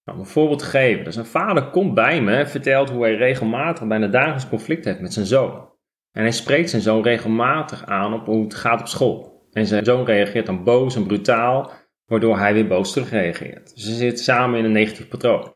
Nou, 0.04 0.18
om 0.18 0.24
een 0.24 0.32
voorbeeld 0.32 0.60
te 0.60 0.66
geven. 0.66 1.04
Dus 1.04 1.16
een 1.16 1.26
vader 1.26 1.70
komt 1.70 1.94
bij 1.94 2.22
me 2.22 2.36
en 2.36 2.50
vertelt 2.50 2.90
hoe 2.90 3.04
hij 3.04 3.16
regelmatig 3.16 3.88
bijna 3.88 4.08
dagelijks 4.08 4.50
conflict 4.50 4.86
heeft 4.86 5.02
met 5.02 5.14
zijn 5.14 5.26
zoon. 5.26 5.70
En 6.12 6.22
hij 6.22 6.32
spreekt 6.32 6.70
zijn 6.70 6.82
zoon 6.82 7.04
regelmatig 7.04 7.86
aan 7.86 8.14
op 8.14 8.26
hoe 8.26 8.44
het 8.44 8.54
gaat 8.54 8.80
op 8.80 8.88
school. 8.88 9.31
En 9.52 9.68
zijn 9.68 9.86
zoon 9.86 10.06
reageert 10.06 10.46
dan 10.46 10.64
boos 10.64 10.96
en 10.96 11.06
brutaal, 11.06 11.72
waardoor 12.06 12.38
hij 12.38 12.54
weer 12.54 12.68
boos 12.68 12.92
terugreageert. 12.94 13.74
Dus 13.74 13.84
ze 13.84 13.94
zitten 13.94 14.24
samen 14.24 14.60
in 14.60 14.66
een 14.66 14.72
negatief 14.72 15.08
patroon. 15.08 15.54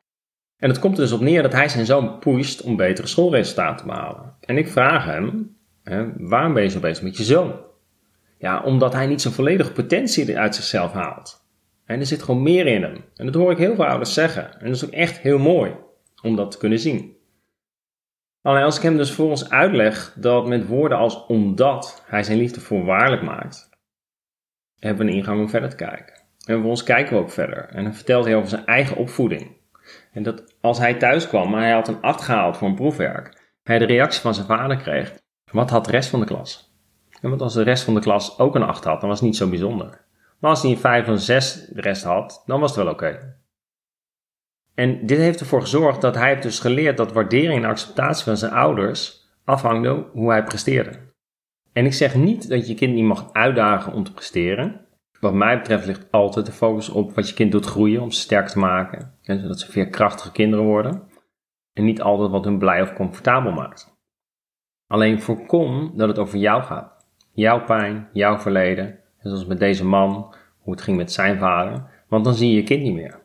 En 0.57 0.69
het 0.69 0.79
komt 0.79 0.97
er 0.97 1.03
dus 1.03 1.11
op 1.11 1.21
neer 1.21 1.41
dat 1.41 1.53
hij 1.53 1.69
zijn 1.69 1.85
zoon 1.85 2.19
pusht 2.19 2.61
om 2.61 2.75
betere 2.75 3.07
schoolresultaten 3.07 3.77
te 3.77 3.85
behalen. 3.85 4.35
En 4.39 4.57
ik 4.57 4.67
vraag 4.67 5.05
hem, 5.05 5.57
hè, 5.83 6.05
waarom 6.17 6.53
ben 6.53 6.63
je 6.63 6.69
zo 6.69 6.79
bezig 6.79 7.03
met 7.03 7.17
je 7.17 7.23
zoon? 7.23 7.55
Ja, 8.37 8.63
omdat 8.63 8.93
hij 8.93 9.07
niet 9.07 9.21
zijn 9.21 9.33
volledige 9.33 9.71
potentie 9.71 10.37
uit 10.37 10.55
zichzelf 10.55 10.91
haalt. 10.91 11.45
En 11.85 11.99
er 11.99 12.05
zit 12.05 12.23
gewoon 12.23 12.43
meer 12.43 12.67
in 12.67 12.83
hem. 12.83 13.05
En 13.15 13.25
dat 13.25 13.35
hoor 13.35 13.51
ik 13.51 13.57
heel 13.57 13.75
veel 13.75 13.85
ouders 13.85 14.13
zeggen. 14.13 14.59
En 14.59 14.65
dat 14.65 14.75
is 14.75 14.85
ook 14.85 14.91
echt 14.91 15.19
heel 15.19 15.37
mooi 15.37 15.75
om 16.21 16.35
dat 16.35 16.51
te 16.51 16.57
kunnen 16.57 16.79
zien. 16.79 17.15
Alleen 18.41 18.63
als 18.63 18.77
ik 18.77 18.83
hem 18.83 18.97
dus 18.97 19.11
voor 19.11 19.29
ons 19.29 19.49
uitleg 19.49 20.13
dat 20.15 20.47
met 20.47 20.67
woorden 20.67 20.97
als 20.97 21.25
omdat 21.25 22.03
hij 22.05 22.23
zijn 22.23 22.37
liefde 22.37 22.59
voorwaardelijk 22.59 23.21
maakt, 23.21 23.69
hebben 24.85 25.05
we 25.05 25.11
een 25.11 25.17
ingang 25.17 25.39
om 25.39 25.49
verder 25.49 25.69
te 25.69 25.75
kijken. 25.75 26.23
En 26.45 26.61
voor 26.61 26.69
ons 26.69 26.83
kijken 26.83 27.13
we 27.15 27.21
ook 27.21 27.31
verder. 27.31 27.69
En 27.69 27.83
dan 27.83 27.93
vertelt 27.93 28.25
hij 28.25 28.35
over 28.35 28.49
zijn 28.49 28.65
eigen 28.65 28.97
opvoeding. 28.97 29.57
En 30.11 30.23
dat 30.23 30.55
als 30.61 30.77
hij 30.77 30.93
thuis 30.93 31.27
kwam, 31.27 31.49
maar 31.49 31.61
hij 31.61 31.71
had 31.71 31.87
een 31.87 32.01
8 32.01 32.21
gehaald 32.21 32.57
voor 32.57 32.67
een 32.67 32.75
proefwerk, 32.75 33.53
hij 33.63 33.79
de 33.79 33.85
reactie 33.85 34.21
van 34.21 34.33
zijn 34.33 34.47
vader 34.47 34.77
kreeg, 34.77 35.13
wat 35.51 35.69
had 35.69 35.85
de 35.85 35.91
rest 35.91 36.09
van 36.09 36.19
de 36.19 36.25
klas? 36.25 36.73
En 37.21 37.29
want 37.29 37.41
als 37.41 37.53
de 37.53 37.63
rest 37.63 37.83
van 37.83 37.93
de 37.93 37.99
klas 37.99 38.39
ook 38.39 38.55
een 38.55 38.63
8 38.63 38.83
had, 38.83 38.99
dan 38.99 39.09
was 39.09 39.19
het 39.19 39.27
niet 39.27 39.37
zo 39.37 39.49
bijzonder. 39.49 40.05
Maar 40.39 40.49
als 40.49 40.61
hij 40.61 40.71
een 40.71 40.77
5 40.77 41.07
of 41.07 41.19
6 41.19 41.69
de 41.73 41.81
rest 41.81 42.03
had, 42.03 42.43
dan 42.45 42.59
was 42.59 42.75
het 42.75 42.83
wel 42.83 42.93
oké. 42.93 43.39
En 44.75 45.05
dit 45.05 45.17
heeft 45.17 45.39
ervoor 45.39 45.61
gezorgd 45.61 46.01
dat 46.01 46.15
hij 46.15 46.29
heeft 46.29 46.43
dus 46.43 46.59
geleerd 46.59 46.97
dat 46.97 47.11
waardering 47.11 47.63
en 47.63 47.69
acceptatie 47.69 48.23
van 48.23 48.37
zijn 48.37 48.51
ouders 48.51 49.29
afhangde 49.43 50.07
hoe 50.11 50.31
hij 50.31 50.43
presteerde. 50.43 50.99
En 51.75 51.85
ik 51.85 51.93
zeg 51.93 52.15
niet 52.15 52.49
dat 52.49 52.67
je 52.67 52.73
kind 52.73 52.93
niet 52.93 53.03
mag 53.03 53.33
uitdagen 53.33 53.93
om 53.93 54.03
te 54.03 54.13
presteren. 54.13 54.85
Wat 55.19 55.33
mij 55.33 55.57
betreft 55.57 55.85
ligt 55.85 56.11
altijd 56.11 56.45
de 56.45 56.51
focus 56.51 56.89
op 56.89 57.15
wat 57.15 57.29
je 57.29 57.35
kind 57.35 57.51
doet 57.51 57.65
groeien 57.65 58.01
om 58.01 58.11
ze 58.11 58.19
sterk 58.19 58.47
te 58.47 58.59
maken. 58.59 59.17
En 59.21 59.39
zodat 59.39 59.59
ze 59.59 59.71
veerkrachtige 59.71 60.31
kinderen 60.31 60.65
worden. 60.65 61.03
En 61.73 61.85
niet 61.85 62.01
altijd 62.01 62.31
wat 62.31 62.45
hun 62.45 62.57
blij 62.57 62.81
of 62.81 62.93
comfortabel 62.93 63.51
maakt. 63.51 63.97
Alleen 64.87 65.21
voorkom 65.21 65.91
dat 65.95 66.07
het 66.07 66.17
over 66.17 66.37
jou 66.37 66.63
gaat. 66.63 67.07
Jouw 67.33 67.63
pijn, 67.63 68.09
jouw 68.13 68.37
verleden 68.37 68.99
zoals 69.29 69.45
met 69.45 69.59
deze 69.59 69.85
man, 69.85 70.35
hoe 70.59 70.73
het 70.73 70.81
ging 70.81 70.97
met 70.97 71.11
zijn 71.11 71.37
vader, 71.37 72.05
want 72.07 72.25
dan 72.25 72.33
zie 72.33 72.49
je 72.49 72.55
je 72.55 72.63
kind 72.63 72.81
niet 72.81 72.93
meer. 72.93 73.23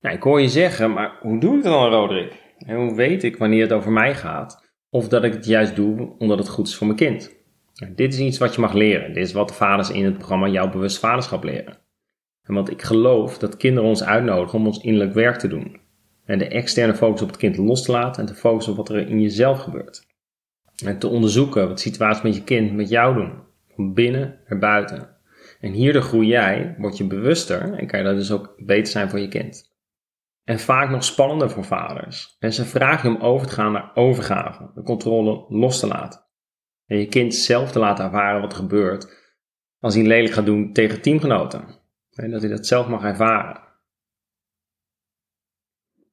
Nou, 0.00 0.16
ik 0.16 0.22
hoor 0.22 0.40
je 0.40 0.48
zeggen, 0.48 0.92
maar 0.92 1.18
hoe 1.20 1.40
doe 1.40 1.56
ik 1.56 1.62
dat 1.62 1.72
dan, 1.72 1.90
Roderick? 1.90 2.54
En 2.58 2.76
hoe 2.76 2.94
weet 2.94 3.22
ik 3.22 3.36
wanneer 3.36 3.62
het 3.62 3.72
over 3.72 3.92
mij 3.92 4.14
gaat? 4.14 4.65
Of 4.90 5.08
dat 5.08 5.24
ik 5.24 5.32
het 5.32 5.46
juist 5.46 5.76
doe 5.76 6.14
omdat 6.18 6.38
het 6.38 6.48
goed 6.48 6.68
is 6.68 6.76
voor 6.76 6.86
mijn 6.86 6.98
kind? 6.98 7.34
Nou, 7.74 7.94
dit 7.94 8.12
is 8.12 8.20
iets 8.20 8.38
wat 8.38 8.54
je 8.54 8.60
mag 8.60 8.72
leren. 8.72 9.12
Dit 9.12 9.24
is 9.24 9.32
wat 9.32 9.48
de 9.48 9.54
vaders 9.54 9.90
in 9.90 10.04
het 10.04 10.16
programma 10.18 10.48
Jouw 10.48 10.70
Bewust 10.70 10.98
Vaderschap 10.98 11.44
leren. 11.44 11.78
Want 12.42 12.70
ik 12.70 12.82
geloof 12.82 13.38
dat 13.38 13.56
kinderen 13.56 13.88
ons 13.88 14.04
uitnodigen 14.04 14.58
om 14.58 14.66
ons 14.66 14.78
innerlijk 14.78 15.14
werk 15.14 15.38
te 15.38 15.48
doen. 15.48 15.80
En 16.24 16.38
de 16.38 16.48
externe 16.48 16.94
focus 16.94 17.22
op 17.22 17.28
het 17.28 17.36
kind 17.36 17.56
los 17.56 17.82
te 17.82 17.92
laten 17.92 18.20
en 18.20 18.28
te 18.28 18.34
focussen 18.34 18.72
op 18.72 18.78
wat 18.78 18.88
er 18.88 19.08
in 19.08 19.20
jezelf 19.20 19.58
gebeurt. 19.58 20.06
En 20.84 20.98
te 20.98 21.08
onderzoeken 21.08 21.66
wat 21.66 21.76
de 21.76 21.82
situatie 21.82 22.22
met 22.22 22.34
je 22.34 22.44
kind 22.44 22.72
met 22.72 22.88
jou 22.88 23.14
doen. 23.14 23.32
Van 23.74 23.94
binnen 23.94 24.38
naar 24.48 24.58
buiten. 24.58 25.08
En 25.60 25.72
hierdoor 25.72 26.02
groei 26.02 26.26
jij, 26.26 26.74
word 26.78 26.96
je 26.96 27.06
bewuster 27.06 27.72
en 27.72 27.86
kan 27.86 27.98
je 27.98 28.04
dat 28.04 28.16
dus 28.16 28.32
ook 28.32 28.54
beter 28.56 28.92
zijn 28.92 29.10
voor 29.10 29.20
je 29.20 29.28
kind. 29.28 29.75
En 30.46 30.58
vaak 30.58 30.90
nog 30.90 31.04
spannender 31.04 31.50
voor 31.50 31.64
vaders. 31.64 32.36
En 32.38 32.52
ze 32.52 32.64
vragen 32.64 33.10
je 33.10 33.16
om 33.16 33.22
over 33.22 33.46
te 33.46 33.52
gaan 33.52 33.72
naar 33.72 33.90
overgave, 33.94 34.70
de 34.74 34.82
controle 34.82 35.46
los 35.48 35.80
te 35.80 35.86
laten. 35.86 36.24
En 36.86 36.98
je 36.98 37.06
kind 37.06 37.34
zelf 37.34 37.72
te 37.72 37.78
laten 37.78 38.04
ervaren 38.04 38.40
wat 38.40 38.52
er 38.52 38.58
gebeurt 38.58 39.34
als 39.80 39.94
hij 39.94 40.04
lelijk 40.04 40.34
gaat 40.34 40.46
doen 40.46 40.72
tegen 40.72 41.02
teamgenoten. 41.02 41.64
En 42.10 42.30
dat 42.30 42.40
hij 42.40 42.50
dat 42.50 42.66
zelf 42.66 42.88
mag 42.88 43.04
ervaren. 43.04 43.62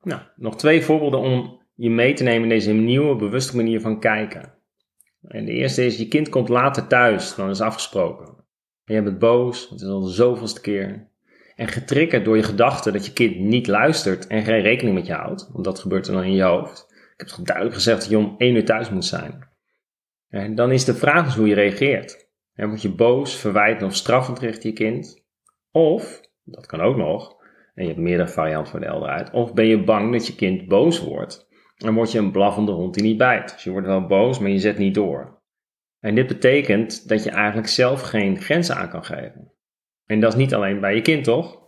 Nou, 0.02 0.22
nog 0.36 0.56
twee 0.56 0.84
voorbeelden 0.84 1.20
om 1.20 1.62
je 1.76 1.90
mee 1.90 2.14
te 2.14 2.24
nemen 2.24 2.44
in 2.44 2.50
deze 2.50 2.72
nieuwe, 2.72 3.16
bewuste 3.16 3.56
manier 3.56 3.82
van 3.82 4.00
kijken. 4.00 4.54
En 5.22 5.46
de 5.46 5.52
eerste 5.52 5.86
is, 5.86 5.98
je 5.98 6.08
kind 6.08 6.30
komt 6.30 6.50
later 6.50 6.88
thuis 6.88 7.36
dan 7.36 7.50
is 7.50 7.62
afgesproken. 7.62 8.46
En 8.86 8.96
je 8.96 9.04
bent 9.04 9.20
boos, 9.20 9.70
het 9.70 9.82
is 9.82 9.88
al 9.88 10.02
de 10.02 10.12
zoveelste 10.12 10.62
keer. 10.62 11.12
En 11.56 11.68
getriggerd 11.68 12.26
door 12.26 12.36
je 12.36 12.44
gedachte 12.44 12.92
dat 12.92 13.06
je 13.06 13.14
kind 13.14 13.40
niet 13.40 13.68
luistert 13.68 14.28
en 14.28 14.44
geen 14.44 14.62
rekening 14.62 14.96
met 14.96 15.06
je 15.06 15.14
houdt, 15.14 15.50
want 15.52 15.64
dat 15.66 15.80
gebeurt 15.80 16.08
er 16.08 16.14
dan 16.14 16.24
in 16.24 16.34
je 16.34 16.44
hoofd. 16.44 16.86
Ik 16.90 17.20
heb 17.20 17.28
toch 17.28 17.42
duidelijk 17.42 17.76
gezegd 17.76 18.02
dat 18.02 18.10
je 18.10 18.18
om 18.18 18.36
één 18.38 18.56
uur 18.56 18.66
thuis 18.66 18.90
moet 18.90 19.06
zijn. 19.06 19.48
En 20.30 20.56
dan 20.56 20.72
is 20.72 20.86
de 20.86 20.94
vraag 20.94 21.26
dus 21.26 21.36
hoe 21.36 21.48
je 21.48 21.54
reageert. 21.54 22.32
En 22.54 22.68
word 22.68 22.82
je 22.82 22.96
boos, 22.96 23.36
verwijtend 23.36 23.92
of 23.92 23.96
straffend 23.96 24.40
richting 24.40 24.78
je 24.78 24.86
kind? 24.86 25.24
Of, 25.72 26.22
dat 26.44 26.66
kan 26.66 26.82
ook 26.82 26.96
nog, 26.96 27.36
en 27.74 27.84
je 27.84 27.90
hebt 27.90 28.02
meerdere 28.02 28.30
varianten 28.30 28.72
voor 28.72 28.80
de 28.80 28.86
elder 28.86 29.10
uit, 29.10 29.32
of 29.32 29.54
ben 29.54 29.68
je 29.68 29.84
bang 29.84 30.12
dat 30.12 30.28
je 30.28 30.36
kind 30.36 30.68
boos 30.68 31.00
wordt 31.00 31.48
en 31.78 31.94
word 31.94 32.12
je 32.12 32.20
een 32.20 32.32
blaffende 32.32 32.72
hond 32.72 32.94
die 32.94 33.04
niet 33.04 33.18
bijt. 33.18 33.52
Dus 33.52 33.64
je 33.64 33.72
wordt 33.72 33.88
wel 33.88 34.06
boos, 34.06 34.40
maar 34.40 34.50
je 34.50 34.60
zet 34.60 34.78
niet 34.78 34.94
door. 34.94 35.42
En 36.00 36.16
dit 36.16 36.28
betekent 36.28 37.08
dat 37.08 37.24
je 37.24 37.30
eigenlijk 37.30 37.68
zelf 37.68 38.02
geen 38.02 38.42
grenzen 38.42 38.76
aan 38.76 38.90
kan 38.90 39.06
geven. 39.06 39.53
En 40.14 40.20
dat 40.20 40.34
is 40.34 40.40
niet 40.40 40.54
alleen 40.54 40.80
bij 40.80 40.96
je 40.96 41.02
kind, 41.02 41.24
toch? 41.24 41.60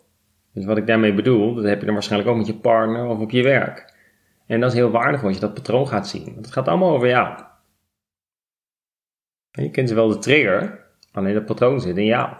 Dus 0.53 0.65
wat 0.65 0.77
ik 0.77 0.87
daarmee 0.87 1.13
bedoel, 1.13 1.55
dat 1.55 1.63
heb 1.63 1.79
je 1.79 1.85
dan 1.85 1.93
waarschijnlijk 1.93 2.31
ook 2.31 2.37
met 2.37 2.47
je 2.47 2.55
partner 2.55 3.07
of 3.07 3.19
op 3.19 3.31
je 3.31 3.43
werk. 3.43 3.93
En 4.47 4.59
dat 4.59 4.71
is 4.71 4.77
heel 4.77 4.91
waardevol 4.91 5.27
als 5.27 5.35
je 5.35 5.41
dat 5.41 5.53
patroon 5.53 5.87
gaat 5.87 6.07
zien. 6.07 6.23
Want 6.23 6.45
het 6.45 6.51
gaat 6.51 6.67
allemaal 6.67 6.91
over 6.91 7.07
jou. 7.07 7.43
Je 9.51 9.71
is 9.71 9.91
wel 9.91 10.07
de 10.07 10.17
trigger, 10.17 10.85
alleen 11.11 11.33
dat 11.33 11.45
patroon 11.45 11.81
zit 11.81 11.97
in 11.97 12.05
jou. 12.05 12.37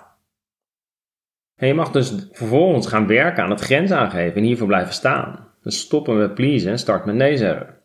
En 1.56 1.68
je 1.68 1.74
mag 1.74 1.92
dus 1.92 2.28
vervolgens 2.32 2.88
gaan 2.88 3.08
werken 3.08 3.44
aan 3.44 3.50
het 3.50 3.62
grens 3.62 3.92
aangeven 3.92 4.36
en 4.36 4.44
hiervoor 4.44 4.68
blijven 4.68 4.94
staan. 4.94 5.48
Dus 5.62 5.80
stoppen 5.80 6.18
met 6.18 6.34
pleasen 6.34 6.72
en 6.72 6.80
start 6.80 7.06
met 7.06 7.16
nee 7.16 7.38
zeggen. 7.38 7.78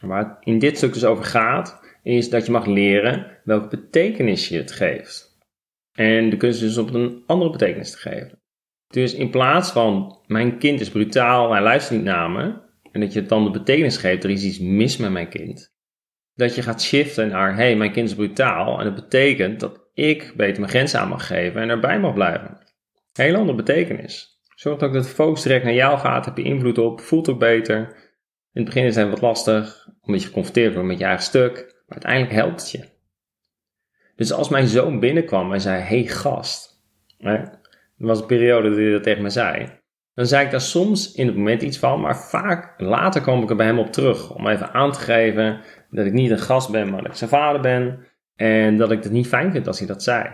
Waar 0.00 0.28
het 0.28 0.36
in 0.40 0.58
dit 0.58 0.76
stuk 0.76 0.92
dus 0.92 1.04
over 1.04 1.24
gaat, 1.24 1.80
is 2.02 2.30
dat 2.30 2.46
je 2.46 2.52
mag 2.52 2.66
leren 2.66 3.26
welke 3.44 3.68
betekenis 3.68 4.48
je 4.48 4.58
het 4.58 4.72
geeft. 4.72 5.29
En 5.92 6.30
de 6.30 6.36
kunst 6.36 6.60
dus 6.60 6.78
op 6.78 6.94
een 6.94 7.22
andere 7.26 7.50
betekenis 7.50 7.90
te 7.90 7.96
geven. 7.96 8.42
Dus 8.86 9.14
in 9.14 9.30
plaats 9.30 9.70
van 9.70 10.18
mijn 10.26 10.58
kind 10.58 10.80
is 10.80 10.90
brutaal, 10.90 11.52
hij 11.52 11.62
luistert 11.62 11.96
niet 11.96 12.06
naar 12.08 12.30
me, 12.30 12.68
en 12.92 13.00
dat 13.00 13.12
je 13.12 13.22
dan 13.22 13.44
de 13.44 13.50
betekenis 13.50 13.96
geeft, 13.96 14.24
er 14.24 14.30
is 14.30 14.44
iets 14.44 14.58
mis 14.58 14.96
met 14.96 15.10
mijn 15.10 15.28
kind. 15.28 15.74
Dat 16.34 16.54
je 16.54 16.62
gaat 16.62 16.82
shiften 16.82 17.28
naar, 17.28 17.56
hey, 17.56 17.76
mijn 17.76 17.92
kind 17.92 18.08
is 18.08 18.14
brutaal, 18.14 18.78
en 18.78 18.84
dat 18.84 18.94
betekent 18.94 19.60
dat 19.60 19.88
ik 19.94 20.32
beter 20.36 20.60
mijn 20.60 20.72
grenzen 20.72 21.00
aan 21.00 21.08
mag 21.08 21.26
geven 21.26 21.60
en 21.60 21.68
erbij 21.68 22.00
mag 22.00 22.14
blijven. 22.14 22.58
Heel 23.12 23.34
andere 23.34 23.56
betekenis. 23.56 24.38
Zorg 24.54 24.82
ook 24.82 24.92
dat 24.92 25.02
de 25.02 25.08
focus 25.08 25.42
direct 25.42 25.64
naar 25.64 25.72
jou 25.74 25.98
gaat, 25.98 26.24
heb 26.24 26.36
je 26.36 26.42
invloed 26.42 26.78
op, 26.78 27.00
voelt 27.00 27.28
ook 27.28 27.38
beter. 27.38 27.78
In 28.52 28.62
het 28.62 28.64
begin 28.64 28.84
is 28.84 28.96
het 28.96 29.08
wat 29.08 29.20
lastig, 29.20 29.88
omdat 30.00 30.20
je 30.20 30.26
geconfronteerd 30.26 30.72
wordt 30.72 30.88
met 30.88 30.98
je 30.98 31.04
eigen 31.04 31.24
stuk, 31.24 31.54
maar 31.86 32.02
uiteindelijk 32.02 32.32
helpt 32.32 32.60
het 32.60 32.70
je. 32.70 32.89
Dus 34.20 34.32
als 34.32 34.48
mijn 34.48 34.66
zoon 34.66 35.00
binnenkwam 35.00 35.52
en 35.52 35.60
zei, 35.60 35.82
hey 35.82 36.06
gast, 36.06 36.82
er 37.18 37.60
was 37.96 38.20
een 38.20 38.26
periode 38.26 38.68
dat 38.68 38.78
hij 38.78 38.90
dat 38.90 39.02
tegen 39.02 39.22
me 39.22 39.30
zei, 39.30 39.66
dan 40.14 40.26
zei 40.26 40.44
ik 40.44 40.50
daar 40.50 40.60
soms 40.60 41.14
in 41.14 41.26
het 41.26 41.36
moment 41.36 41.62
iets 41.62 41.78
van, 41.78 42.00
maar 42.00 42.16
vaak 42.16 42.80
later 42.80 43.20
kwam 43.20 43.42
ik 43.42 43.50
er 43.50 43.56
bij 43.56 43.66
hem 43.66 43.78
op 43.78 43.92
terug, 43.92 44.34
om 44.34 44.46
even 44.46 44.72
aan 44.72 44.92
te 44.92 44.98
geven 44.98 45.60
dat 45.90 46.06
ik 46.06 46.12
niet 46.12 46.30
een 46.30 46.38
gast 46.38 46.70
ben, 46.70 46.90
maar 46.90 47.02
dat 47.02 47.10
ik 47.10 47.16
zijn 47.16 47.30
vader 47.30 47.60
ben, 47.60 48.06
en 48.36 48.76
dat 48.76 48.90
ik 48.90 49.02
het 49.02 49.12
niet 49.12 49.26
fijn 49.26 49.52
vind 49.52 49.66
als 49.66 49.78
hij 49.78 49.88
dat 49.88 50.02
zei. 50.02 50.30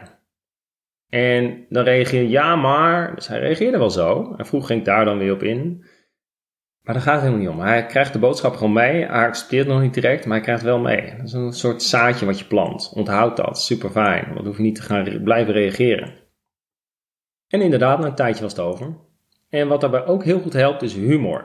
En 1.08 1.66
dan 1.68 1.84
reageer 1.84 2.22
ja, 2.22 2.56
maar. 2.56 3.14
Dus 3.14 3.28
hij 3.28 3.38
reageerde 3.38 3.78
wel 3.78 3.90
zo. 3.90 4.34
En 4.36 4.46
vroeg 4.46 4.66
ging 4.66 4.78
ik 4.78 4.84
daar 4.84 5.04
dan 5.04 5.18
weer 5.18 5.32
op 5.32 5.42
in. 5.42 5.84
Maar 6.86 6.94
daar 6.94 7.04
gaat 7.04 7.14
het 7.14 7.22
helemaal 7.22 7.44
niet 7.44 7.54
om. 7.54 7.60
Hij 7.60 7.86
krijgt 7.86 8.12
de 8.12 8.18
boodschap 8.18 8.54
gewoon 8.56 8.72
mee. 8.72 9.04
Hij 9.04 9.26
accepteert 9.26 9.66
nog 9.66 9.80
niet 9.80 9.94
direct, 9.94 10.24
maar 10.24 10.36
hij 10.36 10.44
krijgt 10.44 10.62
wel 10.62 10.78
mee. 10.78 11.14
Dat 11.16 11.26
is 11.26 11.32
een 11.32 11.52
soort 11.52 11.82
zaadje 11.82 12.26
wat 12.26 12.38
je 12.38 12.44
plant. 12.44 12.92
Onthoud 12.94 13.36
dat. 13.36 13.60
Super 13.60 13.90
fijn. 13.90 14.34
Want 14.34 14.46
hoef 14.46 14.56
je 14.56 14.62
niet 14.62 14.74
te 14.74 14.82
gaan 14.82 15.22
blijven 15.22 15.52
reageren. 15.52 16.14
En 17.48 17.60
inderdaad, 17.60 17.98
na 17.98 18.06
een 18.06 18.14
tijdje 18.14 18.42
was 18.42 18.52
het 18.52 18.60
over. 18.60 18.96
En 19.48 19.68
wat 19.68 19.80
daarbij 19.80 20.06
ook 20.06 20.24
heel 20.24 20.40
goed 20.40 20.52
helpt, 20.52 20.82
is 20.82 20.94
humor. 20.94 21.44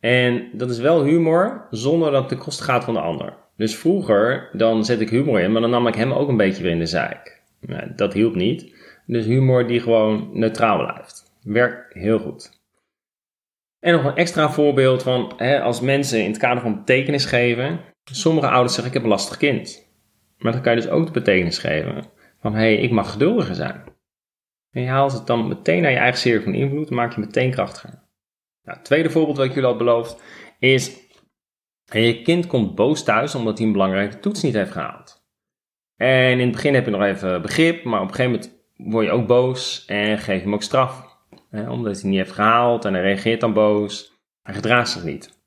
En 0.00 0.48
dat 0.52 0.70
is 0.70 0.78
wel 0.78 1.04
humor 1.04 1.66
zonder 1.70 2.10
dat 2.10 2.20
het 2.20 2.30
de 2.30 2.44
kosten 2.44 2.64
gaat 2.64 2.84
van 2.84 2.94
de 2.94 3.00
ander. 3.00 3.36
Dus 3.56 3.76
vroeger, 3.76 4.48
dan 4.52 4.84
zet 4.84 5.00
ik 5.00 5.10
humor 5.10 5.40
in, 5.40 5.52
maar 5.52 5.60
dan 5.60 5.70
nam 5.70 5.86
ik 5.86 5.94
hem 5.94 6.12
ook 6.12 6.28
een 6.28 6.36
beetje 6.36 6.62
weer 6.62 6.72
in 6.72 6.78
de 6.78 6.86
zaak. 6.86 7.42
Nou, 7.60 7.92
dat 7.96 8.12
hielp 8.12 8.34
niet. 8.34 8.74
Dus 9.06 9.24
humor 9.24 9.66
die 9.66 9.80
gewoon 9.80 10.30
neutraal 10.32 10.78
blijft. 10.78 11.34
Werkt 11.42 11.94
heel 11.94 12.18
goed. 12.18 12.59
En 13.80 13.92
nog 13.92 14.04
een 14.04 14.16
extra 14.16 14.50
voorbeeld 14.50 15.02
van 15.02 15.32
hè, 15.36 15.60
als 15.60 15.80
mensen 15.80 16.22
in 16.22 16.30
het 16.30 16.38
kader 16.38 16.62
van 16.62 16.76
betekenis 16.76 17.24
geven. 17.24 17.80
Sommige 18.12 18.48
ouders 18.48 18.74
zeggen 18.74 18.92
ik 18.92 18.94
heb 18.94 19.02
een 19.02 19.16
lastig 19.16 19.36
kind. 19.36 19.88
Maar 20.38 20.52
dan 20.52 20.60
kan 20.62 20.74
je 20.74 20.80
dus 20.80 20.90
ook 20.90 21.06
de 21.06 21.12
betekenis 21.12 21.58
geven 21.58 22.04
van 22.40 22.52
hé, 22.52 22.58
hey, 22.58 22.76
ik 22.76 22.90
mag 22.90 23.10
geduldiger 23.12 23.54
zijn. 23.54 23.84
En 24.70 24.82
je 24.82 24.88
haalt 24.88 25.12
het 25.12 25.26
dan 25.26 25.48
meteen 25.48 25.82
naar 25.82 25.90
je 25.90 25.96
eigen 25.96 26.20
serie 26.20 26.40
van 26.40 26.54
invloed 26.54 26.88
en 26.88 26.94
maak 26.94 27.14
je 27.14 27.20
meteen 27.20 27.50
krachtiger. 27.50 27.90
Nou, 28.62 28.76
het 28.76 28.84
tweede 28.84 29.10
voorbeeld 29.10 29.36
wat 29.36 29.46
ik 29.46 29.54
jullie 29.54 29.68
al 29.68 29.76
beloofd 29.76 30.22
is 30.58 30.98
je 31.84 32.22
kind 32.22 32.46
komt 32.46 32.74
boos 32.74 33.04
thuis 33.04 33.34
omdat 33.34 33.58
hij 33.58 33.66
een 33.66 33.72
belangrijke 33.72 34.20
toets 34.20 34.42
niet 34.42 34.54
heeft 34.54 34.72
gehaald. 34.72 35.24
En 35.96 36.30
in 36.30 36.40
het 36.40 36.52
begin 36.52 36.74
heb 36.74 36.84
je 36.84 36.90
nog 36.90 37.02
even 37.02 37.42
begrip, 37.42 37.84
maar 37.84 38.00
op 38.00 38.08
een 38.08 38.14
gegeven 38.14 38.32
moment 38.32 38.62
word 38.76 39.06
je 39.06 39.12
ook 39.12 39.26
boos 39.26 39.84
en 39.86 40.18
geef 40.18 40.36
je 40.36 40.42
hem 40.42 40.54
ook 40.54 40.62
straf. 40.62 41.09
Omdat 41.52 42.00
hij 42.00 42.10
niet 42.10 42.18
heeft 42.18 42.32
gehaald 42.32 42.84
en 42.84 42.92
hij 42.94 43.02
reageert 43.02 43.40
dan 43.40 43.52
boos. 43.52 44.18
Hij 44.42 44.54
gedraagt 44.54 44.90
zich 44.90 45.04
niet. 45.04 45.38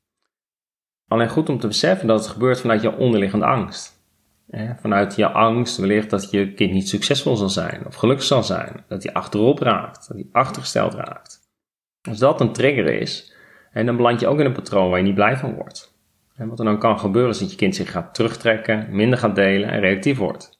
Alleen 1.08 1.28
goed 1.28 1.48
om 1.48 1.58
te 1.58 1.66
beseffen 1.66 2.06
dat 2.06 2.18
het 2.18 2.28
gebeurt 2.28 2.60
vanuit 2.60 2.82
jouw 2.82 2.96
onderliggende 2.96 3.46
angst. 3.46 4.02
Hè, 4.50 4.74
vanuit 4.74 5.16
je 5.16 5.28
angst 5.28 5.76
wellicht 5.76 6.10
dat 6.10 6.30
je 6.30 6.54
kind 6.54 6.72
niet 6.72 6.88
succesvol 6.88 7.36
zal 7.36 7.48
zijn 7.48 7.86
of 7.86 7.94
gelukkig 7.94 8.26
zal 8.26 8.42
zijn. 8.42 8.84
Dat 8.88 9.02
hij 9.02 9.12
achterop 9.12 9.58
raakt, 9.58 10.08
dat 10.08 10.16
hij 10.16 10.28
achtergesteld 10.32 10.94
raakt. 10.94 11.40
Als 12.08 12.18
dat 12.18 12.40
een 12.40 12.52
trigger 12.52 12.86
is, 12.86 13.34
dan 13.72 13.96
beland 13.96 14.20
je 14.20 14.26
ook 14.26 14.38
in 14.38 14.46
een 14.46 14.52
patroon 14.52 14.88
waar 14.88 14.98
je 14.98 15.04
niet 15.04 15.14
blij 15.14 15.36
van 15.36 15.54
wordt. 15.54 15.94
En 16.36 16.48
wat 16.48 16.58
er 16.58 16.64
dan 16.64 16.78
kan 16.78 16.98
gebeuren 16.98 17.30
is 17.30 17.38
dat 17.38 17.50
je 17.50 17.56
kind 17.56 17.74
zich 17.74 17.90
gaat 17.90 18.14
terugtrekken, 18.14 18.86
minder 18.90 19.18
gaat 19.18 19.34
delen 19.34 19.68
en 19.68 19.80
reactief 19.80 20.18
wordt. 20.18 20.53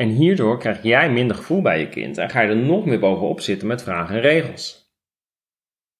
En 0.00 0.08
hierdoor 0.08 0.58
krijg 0.58 0.82
jij 0.82 1.12
minder 1.12 1.36
gevoel 1.36 1.62
bij 1.62 1.80
je 1.80 1.88
kind 1.88 2.18
en 2.18 2.30
ga 2.30 2.40
je 2.40 2.48
er 2.48 2.56
nog 2.56 2.84
meer 2.84 2.98
bovenop 2.98 3.40
zitten 3.40 3.68
met 3.68 3.82
vragen 3.82 4.14
en 4.14 4.20
regels. 4.20 4.94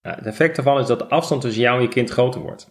Nou, 0.03 0.17
het 0.17 0.27
effect 0.27 0.57
daarvan 0.57 0.81
is 0.81 0.87
dat 0.87 0.99
de 0.99 1.09
afstand 1.09 1.41
tussen 1.41 1.63
jou 1.63 1.77
en 1.77 1.83
je 1.83 1.89
kind 1.89 2.11
groter 2.11 2.41
wordt. 2.41 2.71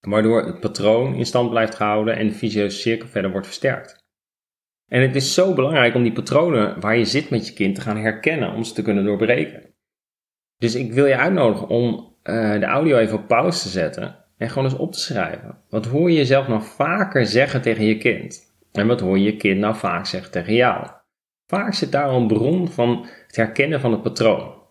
Waardoor 0.00 0.46
het 0.46 0.60
patroon 0.60 1.14
in 1.14 1.26
stand 1.26 1.50
blijft 1.50 1.74
gehouden 1.74 2.16
en 2.16 2.26
de 2.26 2.34
vicieuze 2.34 2.78
cirkel 2.78 3.08
verder 3.08 3.30
wordt 3.30 3.46
versterkt. 3.46 4.04
En 4.86 5.02
het 5.02 5.16
is 5.16 5.34
zo 5.34 5.54
belangrijk 5.54 5.94
om 5.94 6.02
die 6.02 6.12
patronen 6.12 6.80
waar 6.80 6.96
je 6.96 7.04
zit 7.04 7.30
met 7.30 7.46
je 7.46 7.54
kind 7.54 7.74
te 7.74 7.80
gaan 7.80 7.96
herkennen 7.96 8.52
om 8.52 8.64
ze 8.64 8.74
te 8.74 8.82
kunnen 8.82 9.04
doorbreken. 9.04 9.74
Dus 10.56 10.74
ik 10.74 10.92
wil 10.92 11.06
je 11.06 11.16
uitnodigen 11.16 11.68
om 11.68 12.16
uh, 12.24 12.60
de 12.60 12.66
audio 12.66 12.96
even 12.96 13.18
op 13.18 13.28
pauze 13.28 13.62
te 13.62 13.68
zetten 13.68 14.24
en 14.36 14.48
gewoon 14.48 14.64
eens 14.64 14.78
op 14.78 14.92
te 14.92 15.00
schrijven. 15.00 15.58
Wat 15.68 15.86
hoor 15.86 16.10
je 16.10 16.16
jezelf 16.16 16.48
nou 16.48 16.62
vaker 16.62 17.26
zeggen 17.26 17.62
tegen 17.62 17.84
je 17.84 17.96
kind? 17.96 18.53
En 18.76 18.86
wat 18.86 19.00
hoor 19.00 19.18
je 19.18 19.36
kind 19.36 19.60
nou 19.60 19.74
vaak 19.74 20.06
zeggen 20.06 20.30
tegen 20.30 20.54
jou? 20.54 20.86
Vaak 21.46 21.74
zit 21.74 21.92
daar 21.92 22.10
een 22.10 22.26
bron 22.26 22.68
van 22.68 23.06
het 23.26 23.36
herkennen 23.36 23.80
van 23.80 23.92
het 23.92 24.02
patroon. 24.02 24.62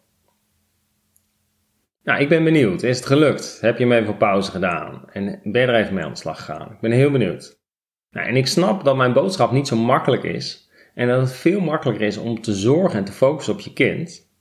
Nou, 2.03 2.21
ik 2.21 2.29
ben 2.29 2.43
benieuwd. 2.43 2.83
Is 2.83 2.97
het 2.97 3.05
gelukt? 3.05 3.57
Heb 3.61 3.77
je 3.77 3.83
hem 3.83 3.93
even 3.93 4.13
op 4.13 4.19
pauze 4.19 4.51
gedaan? 4.51 5.09
En 5.11 5.39
ben 5.43 5.61
je 5.61 5.67
er 5.67 5.75
even 5.75 5.93
mee 5.93 6.03
aan 6.03 6.11
de 6.11 6.17
slag 6.17 6.37
gegaan? 6.37 6.71
Ik 6.71 6.79
ben 6.79 6.91
heel 6.91 7.11
benieuwd. 7.11 7.61
Nou, 8.09 8.27
en 8.27 8.35
ik 8.35 8.47
snap 8.47 8.83
dat 8.83 8.95
mijn 8.95 9.13
boodschap 9.13 9.51
niet 9.51 9.67
zo 9.67 9.75
makkelijk 9.75 10.23
is. 10.23 10.69
En 10.93 11.07
dat 11.07 11.21
het 11.21 11.33
veel 11.33 11.59
makkelijker 11.59 12.05
is 12.05 12.17
om 12.17 12.41
te 12.41 12.53
zorgen 12.53 12.99
en 12.99 13.05
te 13.05 13.11
focussen 13.11 13.53
op 13.53 13.59
je 13.59 13.73
kind. 13.73 14.31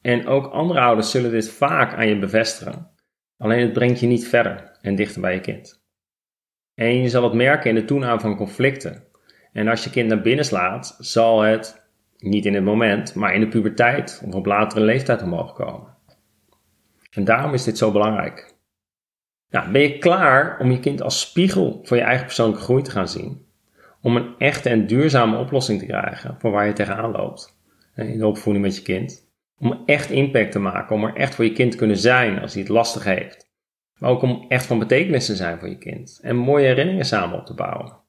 En 0.00 0.26
ook 0.26 0.46
andere 0.46 0.80
ouders 0.80 1.10
zullen 1.10 1.30
dit 1.30 1.50
vaak 1.50 1.94
aan 1.94 2.08
je 2.08 2.18
bevestigen. 2.18 2.90
Alleen 3.36 3.60
het 3.60 3.72
brengt 3.72 4.00
je 4.00 4.06
niet 4.06 4.28
verder 4.28 4.78
en 4.80 4.94
dichter 4.94 5.20
bij 5.20 5.34
je 5.34 5.40
kind. 5.40 5.82
En 6.74 7.02
je 7.02 7.08
zal 7.08 7.22
het 7.22 7.32
merken 7.32 7.70
in 7.70 7.74
de 7.74 7.84
toename 7.84 8.20
van 8.20 8.36
conflicten. 8.36 9.07
En 9.52 9.68
als 9.68 9.84
je 9.84 9.90
kind 9.90 10.08
naar 10.08 10.20
binnen 10.20 10.44
slaat, 10.44 10.96
zal 10.98 11.40
het 11.40 11.86
Niet 12.18 12.46
in 12.46 12.54
het 12.54 12.64
moment, 12.64 13.14
maar 13.14 13.34
in 13.34 13.40
de 13.40 13.48
puberteit 13.48 14.22
of 14.26 14.34
op 14.34 14.46
latere 14.46 14.84
leeftijd 14.84 15.22
omhoog 15.22 15.52
komen. 15.52 15.96
En 17.10 17.24
daarom 17.24 17.54
is 17.54 17.64
dit 17.64 17.78
zo 17.78 17.92
belangrijk. 17.92 18.54
Nou, 19.50 19.70
ben 19.70 19.82
je 19.82 19.98
klaar 19.98 20.58
om 20.60 20.70
je 20.70 20.80
kind 20.80 21.02
als 21.02 21.20
spiegel 21.20 21.80
voor 21.82 21.96
je 21.96 22.02
eigen 22.02 22.24
persoonlijke 22.24 22.62
groei 22.62 22.82
te 22.82 22.90
gaan 22.90 23.08
zien? 23.08 23.46
Om 24.02 24.16
een 24.16 24.34
echte 24.38 24.68
en 24.68 24.86
duurzame 24.86 25.38
oplossing 25.38 25.78
te 25.78 25.86
krijgen 25.86 26.36
voor 26.38 26.50
waar 26.50 26.66
je 26.66 26.72
tegenaan 26.72 27.10
loopt 27.10 27.56
in 27.94 28.18
de 28.18 28.26
opvoeding 28.26 28.64
met 28.64 28.76
je 28.76 28.82
kind. 28.82 29.26
Om 29.58 29.82
echt 29.86 30.10
impact 30.10 30.52
te 30.52 30.58
maken, 30.58 30.96
om 30.96 31.04
er 31.04 31.16
echt 31.16 31.34
voor 31.34 31.44
je 31.44 31.52
kind 31.52 31.70
te 31.70 31.76
kunnen 31.76 31.96
zijn 31.96 32.40
als 32.40 32.52
hij 32.52 32.62
het 32.62 32.70
lastig 32.70 33.04
heeft. 33.04 33.50
Maar 33.98 34.10
ook 34.10 34.22
om 34.22 34.44
echt 34.48 34.66
van 34.66 34.78
betekenis 34.78 35.26
te 35.26 35.36
zijn 35.36 35.58
voor 35.58 35.68
je 35.68 35.78
kind 35.78 36.18
en 36.22 36.36
mooie 36.36 36.66
herinneringen 36.66 37.04
samen 37.04 37.38
op 37.38 37.46
te 37.46 37.54
bouwen. 37.54 38.06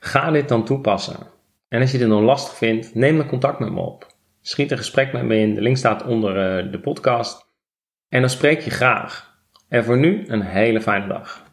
Ga 0.00 0.30
dit 0.30 0.48
dan 0.48 0.64
toepassen. 0.64 1.16
En 1.68 1.80
als 1.80 1.92
je 1.92 1.98
dit 1.98 2.08
nog 2.08 2.20
lastig 2.20 2.56
vindt, 2.56 2.94
neem 2.94 3.16
dan 3.16 3.26
contact 3.26 3.58
met 3.58 3.72
me 3.72 3.80
op. 3.80 4.06
Schiet 4.40 4.70
een 4.70 4.78
gesprek 4.78 5.12
met 5.12 5.22
me 5.22 5.36
in, 5.36 5.54
de 5.54 5.60
link 5.60 5.76
staat 5.76 6.04
onder 6.04 6.58
eh, 6.58 6.72
de 6.72 6.80
podcast. 6.80 7.46
En 8.08 8.20
dan 8.20 8.30
spreek 8.30 8.60
je 8.60 8.70
graag. 8.70 9.34
En 9.68 9.84
voor 9.84 9.98
nu 9.98 10.24
een 10.26 10.42
hele 10.42 10.80
fijne 10.80 11.06
dag. 11.06 11.45